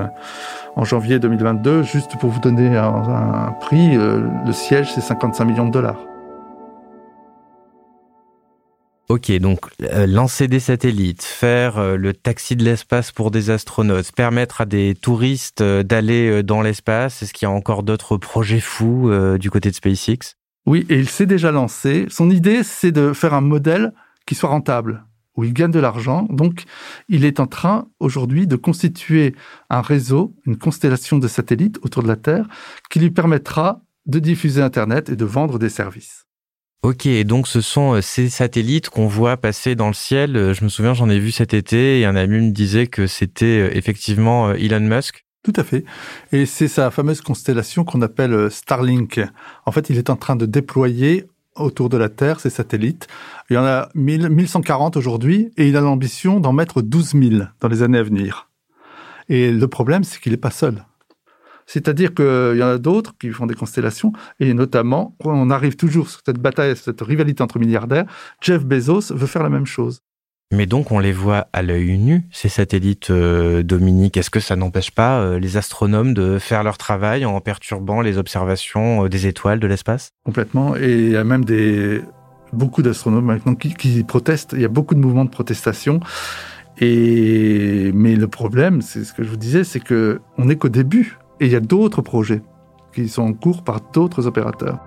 en 0.76 0.84
janvier 0.84 1.18
2022. 1.18 1.82
Juste 1.82 2.18
pour 2.18 2.30
vous 2.30 2.40
donner 2.40 2.74
un, 2.74 3.54
prix, 3.60 3.94
euh, 3.98 4.22
le 4.46 4.52
siège 4.52 4.90
c'est 4.94 5.02
55 5.02 5.44
millions 5.44 5.66
de 5.66 5.72
dollars. 5.72 6.11
Ok, 9.12 9.30
donc 9.32 9.66
euh, 9.82 10.06
lancer 10.06 10.48
des 10.48 10.58
satellites, 10.58 11.22
faire 11.22 11.76
euh, 11.76 11.96
le 11.98 12.14
taxi 12.14 12.56
de 12.56 12.64
l'espace 12.64 13.12
pour 13.12 13.30
des 13.30 13.50
astronautes, 13.50 14.10
permettre 14.12 14.62
à 14.62 14.64
des 14.64 14.94
touristes 14.94 15.60
euh, 15.60 15.82
d'aller 15.82 16.42
dans 16.42 16.62
l'espace, 16.62 17.22
est-ce 17.22 17.34
qu'il 17.34 17.44
y 17.44 17.50
a 17.50 17.52
encore 17.52 17.82
d'autres 17.82 18.16
projets 18.16 18.58
fous 18.58 19.12
du 19.38 19.50
côté 19.50 19.68
de 19.68 19.74
SpaceX? 19.74 20.38
Oui, 20.64 20.86
et 20.88 20.98
il 20.98 21.10
s'est 21.10 21.26
déjà 21.26 21.52
lancé. 21.52 22.06
Son 22.08 22.30
idée, 22.30 22.62
c'est 22.62 22.90
de 22.90 23.12
faire 23.12 23.34
un 23.34 23.42
modèle 23.42 23.92
qui 24.26 24.34
soit 24.34 24.48
rentable, 24.48 25.04
où 25.36 25.44
il 25.44 25.52
gagne 25.52 25.72
de 25.72 25.78
l'argent. 25.78 26.26
Donc, 26.30 26.64
il 27.10 27.26
est 27.26 27.38
en 27.38 27.46
train 27.46 27.88
aujourd'hui 28.00 28.46
de 28.46 28.56
constituer 28.56 29.34
un 29.68 29.82
réseau, 29.82 30.34
une 30.46 30.56
constellation 30.56 31.18
de 31.18 31.28
satellites 31.28 31.78
autour 31.82 32.02
de 32.02 32.08
la 32.08 32.16
Terre, 32.16 32.46
qui 32.88 32.98
lui 32.98 33.10
permettra 33.10 33.82
de 34.06 34.18
diffuser 34.20 34.62
Internet 34.62 35.10
et 35.10 35.16
de 35.16 35.24
vendre 35.26 35.58
des 35.58 35.68
services. 35.68 36.24
Ok, 36.82 37.06
donc 37.22 37.46
ce 37.46 37.60
sont 37.60 37.94
euh, 37.94 38.00
ces 38.00 38.28
satellites 38.28 38.88
qu'on 38.90 39.06
voit 39.06 39.36
passer 39.36 39.76
dans 39.76 39.86
le 39.86 39.94
ciel. 39.94 40.36
Euh, 40.36 40.52
je 40.52 40.64
me 40.64 40.68
souviens, 40.68 40.94
j'en 40.94 41.08
ai 41.08 41.20
vu 41.20 41.30
cet 41.30 41.54
été 41.54 42.00
et 42.00 42.06
un 42.06 42.16
ami 42.16 42.40
me 42.40 42.50
disait 42.50 42.88
que 42.88 43.06
c'était 43.06 43.60
euh, 43.60 43.76
effectivement 43.76 44.50
Elon 44.52 44.80
Musk. 44.80 45.24
Tout 45.44 45.52
à 45.54 45.62
fait. 45.62 45.84
Et 46.32 46.44
c'est 46.44 46.66
sa 46.66 46.90
fameuse 46.90 47.20
constellation 47.20 47.84
qu'on 47.84 48.02
appelle 48.02 48.50
Starlink. 48.50 49.20
En 49.64 49.70
fait, 49.70 49.90
il 49.90 49.96
est 49.96 50.10
en 50.10 50.16
train 50.16 50.34
de 50.34 50.44
déployer 50.44 51.26
autour 51.54 51.88
de 51.88 51.96
la 51.96 52.08
Terre 52.08 52.40
ces 52.40 52.50
satellites. 52.50 53.06
Il 53.48 53.54
y 53.54 53.58
en 53.58 53.64
a 53.64 53.88
1140 53.94 54.96
aujourd'hui 54.96 55.52
et 55.56 55.68
il 55.68 55.76
a 55.76 55.80
l'ambition 55.80 56.40
d'en 56.40 56.52
mettre 56.52 56.82
12 56.82 57.12
000 57.12 57.44
dans 57.60 57.68
les 57.68 57.82
années 57.82 57.98
à 57.98 58.02
venir. 58.02 58.50
Et 59.28 59.52
le 59.52 59.68
problème, 59.68 60.02
c'est 60.02 60.20
qu'il 60.20 60.32
n'est 60.32 60.36
pas 60.36 60.50
seul. 60.50 60.84
C'est-à-dire 61.72 62.12
qu'il 62.12 62.56
y 62.58 62.62
en 62.62 62.68
a 62.68 62.76
d'autres 62.76 63.14
qui 63.18 63.30
font 63.30 63.46
des 63.46 63.54
constellations, 63.54 64.12
et 64.40 64.52
notamment, 64.52 65.16
on 65.24 65.48
arrive 65.48 65.74
toujours 65.74 66.10
sur 66.10 66.20
cette 66.26 66.38
bataille, 66.38 66.76
cette 66.76 67.00
rivalité 67.00 67.42
entre 67.42 67.58
milliardaires, 67.58 68.04
Jeff 68.42 68.62
Bezos 68.62 69.14
veut 69.14 69.26
faire 69.26 69.42
la 69.42 69.48
même 69.48 69.64
chose. 69.64 70.02
Mais 70.52 70.66
donc 70.66 70.92
on 70.92 70.98
les 70.98 71.12
voit 71.12 71.46
à 71.54 71.62
l'œil 71.62 71.96
nu, 71.96 72.24
ces 72.30 72.50
satellites 72.50 73.08
euh, 73.08 73.62
Dominique. 73.62 74.18
Est-ce 74.18 74.28
que 74.28 74.38
ça 74.38 74.54
n'empêche 74.54 74.90
pas 74.90 75.20
euh, 75.20 75.38
les 75.38 75.56
astronomes 75.56 76.12
de 76.12 76.38
faire 76.38 76.62
leur 76.62 76.76
travail 76.76 77.24
en 77.24 77.40
perturbant 77.40 78.02
les 78.02 78.18
observations 78.18 79.06
euh, 79.06 79.08
des 79.08 79.26
étoiles 79.26 79.58
de 79.58 79.66
l'espace? 79.66 80.10
Complètement. 80.26 80.76
Et 80.76 80.92
il 80.92 81.10
y 81.12 81.16
a 81.16 81.24
même 81.24 81.46
des 81.46 82.02
beaucoup 82.52 82.82
d'astronomes 82.82 83.24
maintenant 83.24 83.54
qui, 83.54 83.72
qui, 83.72 84.04
protestent. 84.04 84.52
Il 84.52 84.60
y 84.60 84.66
a 84.66 84.68
beaucoup 84.68 84.94
de 84.94 85.00
mouvements 85.00 85.24
de 85.24 85.30
protestation. 85.30 86.00
Et 86.78 87.90
mais 87.94 88.14
le 88.14 88.28
problème, 88.28 88.82
c'est 88.82 89.04
ce 89.04 89.14
que 89.14 89.22
je 89.22 89.30
vous 89.30 89.38
disais, 89.38 89.64
c'est 89.64 89.80
que 89.80 90.20
on 90.36 90.44
n'est 90.44 90.56
qu'au 90.56 90.68
début. 90.68 91.16
Et 91.42 91.46
il 91.46 91.50
y 91.50 91.56
a 91.56 91.60
d'autres 91.60 92.02
projets 92.02 92.40
qui 92.94 93.08
sont 93.08 93.22
en 93.22 93.32
cours 93.32 93.64
par 93.64 93.80
d'autres 93.92 94.28
opérateurs. 94.28 94.78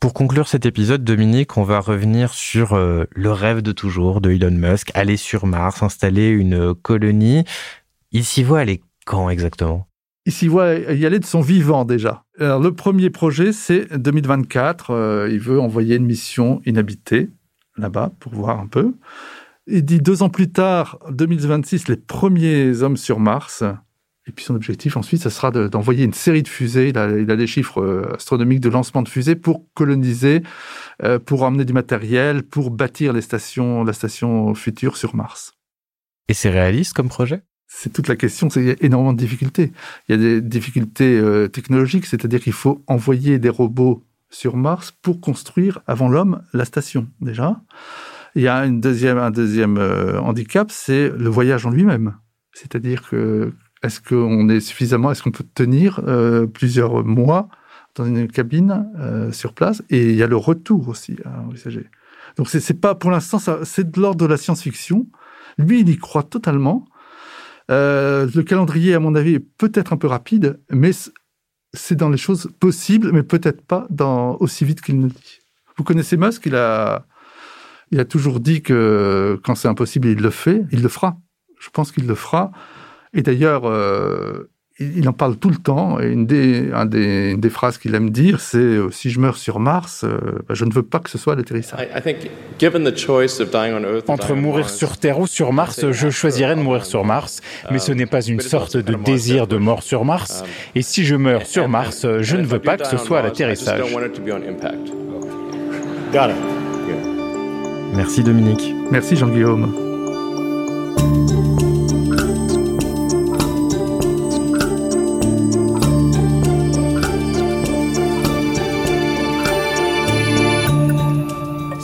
Pour 0.00 0.12
conclure 0.12 0.48
cet 0.48 0.66
épisode, 0.66 1.02
Dominique, 1.02 1.56
on 1.56 1.62
va 1.62 1.80
revenir 1.80 2.34
sur 2.34 2.74
euh, 2.74 3.04
le 3.10 3.32
rêve 3.32 3.62
de 3.62 3.72
toujours 3.72 4.20
de 4.20 4.32
Elon 4.32 4.50
Musk, 4.50 4.90
aller 4.92 5.16
sur 5.16 5.46
Mars, 5.46 5.82
installer 5.82 6.28
une 6.28 6.74
colonie. 6.74 7.44
Il 8.12 8.24
s'y 8.24 8.42
voit 8.42 8.60
aller 8.60 8.82
quand 9.06 9.30
exactement? 9.30 9.88
Il 10.26 10.32
s'y 10.32 10.46
voit 10.46 10.74
y 10.74 11.06
aller 11.06 11.20
de 11.20 11.24
son 11.24 11.40
vivant 11.40 11.86
déjà. 11.86 12.24
Alors, 12.38 12.60
le 12.60 12.74
premier 12.74 13.08
projet, 13.08 13.54
c'est 13.54 13.90
2024. 13.96 14.90
Euh, 14.90 15.28
il 15.32 15.40
veut 15.40 15.58
envoyer 15.58 15.96
une 15.96 16.04
mission 16.04 16.60
inhabitée 16.66 17.30
là-bas 17.78 18.12
pour 18.20 18.34
voir 18.34 18.60
un 18.60 18.66
peu. 18.66 18.94
Il 19.66 19.84
dit 19.84 20.00
deux 20.00 20.22
ans 20.22 20.30
plus 20.30 20.50
tard, 20.50 20.98
2026, 21.10 21.88
les 21.88 21.96
premiers 21.96 22.82
hommes 22.82 22.96
sur 22.96 23.20
Mars. 23.20 23.62
Et 24.26 24.32
puis 24.32 24.44
son 24.44 24.54
objectif 24.54 24.96
ensuite, 24.96 25.22
ce 25.22 25.30
sera 25.30 25.50
d'envoyer 25.50 26.04
une 26.04 26.12
série 26.12 26.42
de 26.42 26.48
fusées. 26.48 26.90
Il 26.90 26.98
a, 26.98 27.08
il 27.18 27.30
a, 27.30 27.36
des 27.36 27.46
chiffres 27.46 27.80
euh, 27.80 28.14
astronomiques 28.14 28.60
de 28.60 28.68
lancement 28.68 29.02
de 29.02 29.08
fusées 29.08 29.36
pour 29.36 29.64
coloniser, 29.74 30.42
euh, 31.02 31.18
pour 31.18 31.42
emmener 31.42 31.64
du 31.64 31.72
matériel, 31.72 32.42
pour 32.42 32.70
bâtir 32.70 33.14
les 33.14 33.22
stations, 33.22 33.84
la 33.84 33.94
station 33.94 34.54
future 34.54 34.98
sur 34.98 35.16
Mars. 35.16 35.54
Et 36.28 36.34
c'est 36.34 36.50
réaliste 36.50 36.92
comme 36.92 37.08
projet? 37.08 37.42
C'est 37.66 37.92
toute 37.92 38.08
la 38.08 38.16
question. 38.16 38.48
Il 38.48 38.64
y 38.64 38.70
a 38.70 38.76
énormément 38.80 39.12
de 39.12 39.18
difficultés. 39.18 39.72
Il 40.08 40.12
y 40.12 40.14
a 40.14 40.18
des 40.18 40.40
difficultés 40.40 41.18
euh, 41.18 41.48
technologiques, 41.48 42.06
c'est-à-dire 42.06 42.40
qu'il 42.40 42.52
faut 42.54 42.82
envoyer 42.86 43.38
des 43.38 43.50
robots 43.50 44.04
sur 44.30 44.56
Mars 44.56 44.92
pour 45.02 45.20
construire 45.20 45.80
avant 45.86 46.08
l'homme 46.08 46.42
la 46.52 46.64
station 46.64 47.08
déjà. 47.20 47.60
Il 48.34 48.42
y 48.42 48.48
a 48.48 48.68
deuxième, 48.68 49.18
un 49.18 49.30
deuxième 49.30 49.78
handicap, 50.22 50.70
c'est 50.70 51.08
le 51.08 51.28
voyage 51.28 51.66
en 51.66 51.70
lui-même. 51.70 52.14
C'est-à-dire 52.52 53.08
que 53.08 53.52
est-ce 53.82 54.00
qu'on 54.00 54.48
est 54.48 54.60
suffisamment, 54.60 55.10
est-ce 55.10 55.22
qu'on 55.22 55.30
peut 55.30 55.46
tenir 55.54 56.00
euh, 56.06 56.46
plusieurs 56.46 57.04
mois 57.04 57.48
dans 57.94 58.04
une 58.04 58.28
cabine 58.28 58.90
euh, 58.98 59.30
sur 59.30 59.54
place? 59.54 59.82
Et 59.90 60.10
il 60.10 60.16
y 60.16 60.22
a 60.22 60.26
le 60.26 60.36
retour 60.36 60.88
aussi 60.88 61.16
à 61.24 61.42
envisager. 61.42 61.88
Donc 62.36 62.48
c'est 62.48 62.80
pas 62.80 62.94
pour 62.94 63.10
l'instant, 63.10 63.38
c'est 63.64 63.90
de 63.90 64.00
l'ordre 64.00 64.18
de 64.18 64.26
la 64.26 64.36
science-fiction. 64.36 65.06
Lui, 65.58 65.80
il 65.80 65.88
y 65.88 65.96
croit 65.96 66.22
totalement. 66.24 66.84
Euh, 67.70 68.28
le 68.34 68.42
calendrier, 68.42 68.94
à 68.94 69.00
mon 69.00 69.14
avis, 69.14 69.34
est 69.34 69.46
peut-être 69.58 69.92
un 69.92 69.96
peu 69.96 70.06
rapide, 70.06 70.60
mais 70.70 70.90
c'est 71.74 71.96
dans 71.96 72.08
les 72.08 72.18
choses 72.18 72.50
possibles, 72.60 73.12
mais 73.12 73.22
peut-être 73.22 73.62
pas 73.62 73.86
dans 73.90 74.36
aussi 74.36 74.64
vite 74.64 74.80
qu'il 74.80 74.98
ne 74.98 75.08
dit. 75.08 75.38
Vous 75.76 75.84
connaissez 75.84 76.16
Musk 76.16 76.46
Il 76.46 76.56
a, 76.56 77.06
il 77.90 78.00
a 78.00 78.04
toujours 78.04 78.40
dit 78.40 78.62
que 78.62 79.38
quand 79.44 79.54
c'est 79.54 79.68
impossible, 79.68 80.08
il 80.08 80.20
le 80.20 80.30
fait, 80.30 80.64
il 80.72 80.82
le 80.82 80.88
fera. 80.88 81.18
Je 81.58 81.70
pense 81.70 81.92
qu'il 81.92 82.06
le 82.06 82.14
fera. 82.14 82.52
Et 83.12 83.22
d'ailleurs, 83.22 83.64
euh, 83.64 84.50
il 84.80 85.08
en 85.08 85.12
parle 85.12 85.36
tout 85.36 85.50
le 85.50 85.56
temps. 85.56 86.00
Et 86.00 86.08
une 86.08 86.26
des, 86.26 86.70
un 86.72 86.86
des, 86.86 87.36
des 87.36 87.50
phrases 87.50 87.78
qu'il 87.78 87.94
aime 87.94 88.10
dire, 88.10 88.40
c'est 88.40 88.58
euh, 88.58 88.90
si 88.90 89.10
je 89.10 89.18
meurs 89.18 89.36
sur 89.36 89.58
Mars, 89.58 90.04
euh, 90.04 90.18
bah, 90.48 90.54
je 90.54 90.64
ne 90.64 90.72
veux 90.72 90.82
pas 90.82 91.00
que 91.00 91.10
ce 91.10 91.18
soit 91.18 91.34
l'atterrissage. 91.34 91.80
Entre 94.06 94.34
mourir 94.34 94.70
sur 94.70 94.96
Terre 94.96 95.18
ou 95.18 95.26
sur 95.26 95.52
Mars, 95.52 95.90
je 95.90 96.10
choisirais 96.10 96.54
de 96.54 96.60
mourir 96.60 96.84
sur 96.84 97.04
Mars. 97.04 97.40
Mais 97.70 97.78
ce 97.78 97.92
n'est 97.92 98.06
pas 98.06 98.22
une 98.22 98.40
sorte 98.40 98.76
de 98.76 98.94
désir 98.94 99.46
de 99.46 99.56
mort 99.56 99.82
sur 99.82 100.04
Mars. 100.04 100.44
Et 100.74 100.82
si 100.82 101.04
je 101.04 101.16
meurs 101.16 101.46
sur 101.46 101.68
Mars, 101.68 102.06
je 102.20 102.36
ne 102.36 102.44
veux 102.44 102.60
pas 102.60 102.76
que 102.76 102.86
ce 102.86 102.96
soit 102.96 103.22
l'atterrissage. 103.22 103.82
Merci 107.94 108.22
Dominique. 108.22 108.74
Merci 108.90 109.16
Jean-Guillaume. 109.16 109.87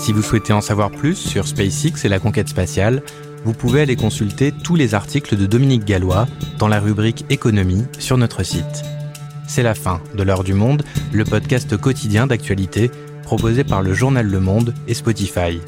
Si 0.04 0.12
vous 0.12 0.20
souhaitez 0.20 0.52
en 0.52 0.60
savoir 0.60 0.90
plus 0.90 1.14
sur 1.14 1.48
SpaceX 1.48 2.04
et 2.04 2.10
la 2.10 2.18
conquête 2.18 2.50
spatiale, 2.50 3.02
vous 3.46 3.54
pouvez 3.54 3.80
aller 3.80 3.96
consulter 3.96 4.52
tous 4.52 4.76
les 4.76 4.94
articles 4.94 5.34
de 5.34 5.46
Dominique 5.46 5.86
Gallois 5.86 6.28
dans 6.58 6.68
la 6.68 6.78
rubrique 6.78 7.24
Économie 7.30 7.86
sur 7.98 8.18
notre 8.18 8.42
site. 8.42 8.82
C'est 9.48 9.62
la 9.62 9.74
fin 9.74 10.02
de 10.14 10.22
l'heure 10.22 10.44
du 10.44 10.52
monde, 10.52 10.84
le 11.10 11.24
podcast 11.24 11.78
quotidien 11.78 12.26
d'actualité 12.26 12.90
proposé 13.22 13.64
par 13.64 13.80
le 13.80 13.94
journal 13.94 14.26
Le 14.26 14.40
Monde 14.40 14.74
et 14.88 14.92
Spotify. 14.92 15.58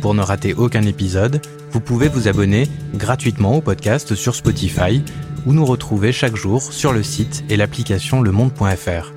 Pour 0.00 0.14
ne 0.14 0.22
rater 0.22 0.54
aucun 0.54 0.84
épisode, 0.84 1.42
vous 1.70 1.80
pouvez 1.80 2.08
vous 2.08 2.26
abonner 2.26 2.66
gratuitement 2.94 3.58
au 3.58 3.60
podcast 3.60 4.14
sur 4.14 4.34
Spotify 4.34 5.02
ou 5.44 5.52
nous 5.52 5.66
retrouver 5.66 6.10
chaque 6.10 6.36
jour 6.36 6.62
sur 6.62 6.94
le 6.94 7.02
site 7.02 7.44
et 7.50 7.58
l'application 7.58 8.22
lemonde.fr. 8.22 9.12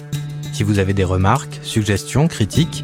Si 0.51 0.63
vous 0.63 0.80
avez 0.80 0.93
des 0.93 1.06
remarques, 1.06 1.58
suggestions, 1.63 2.27
critiques, 2.27 2.84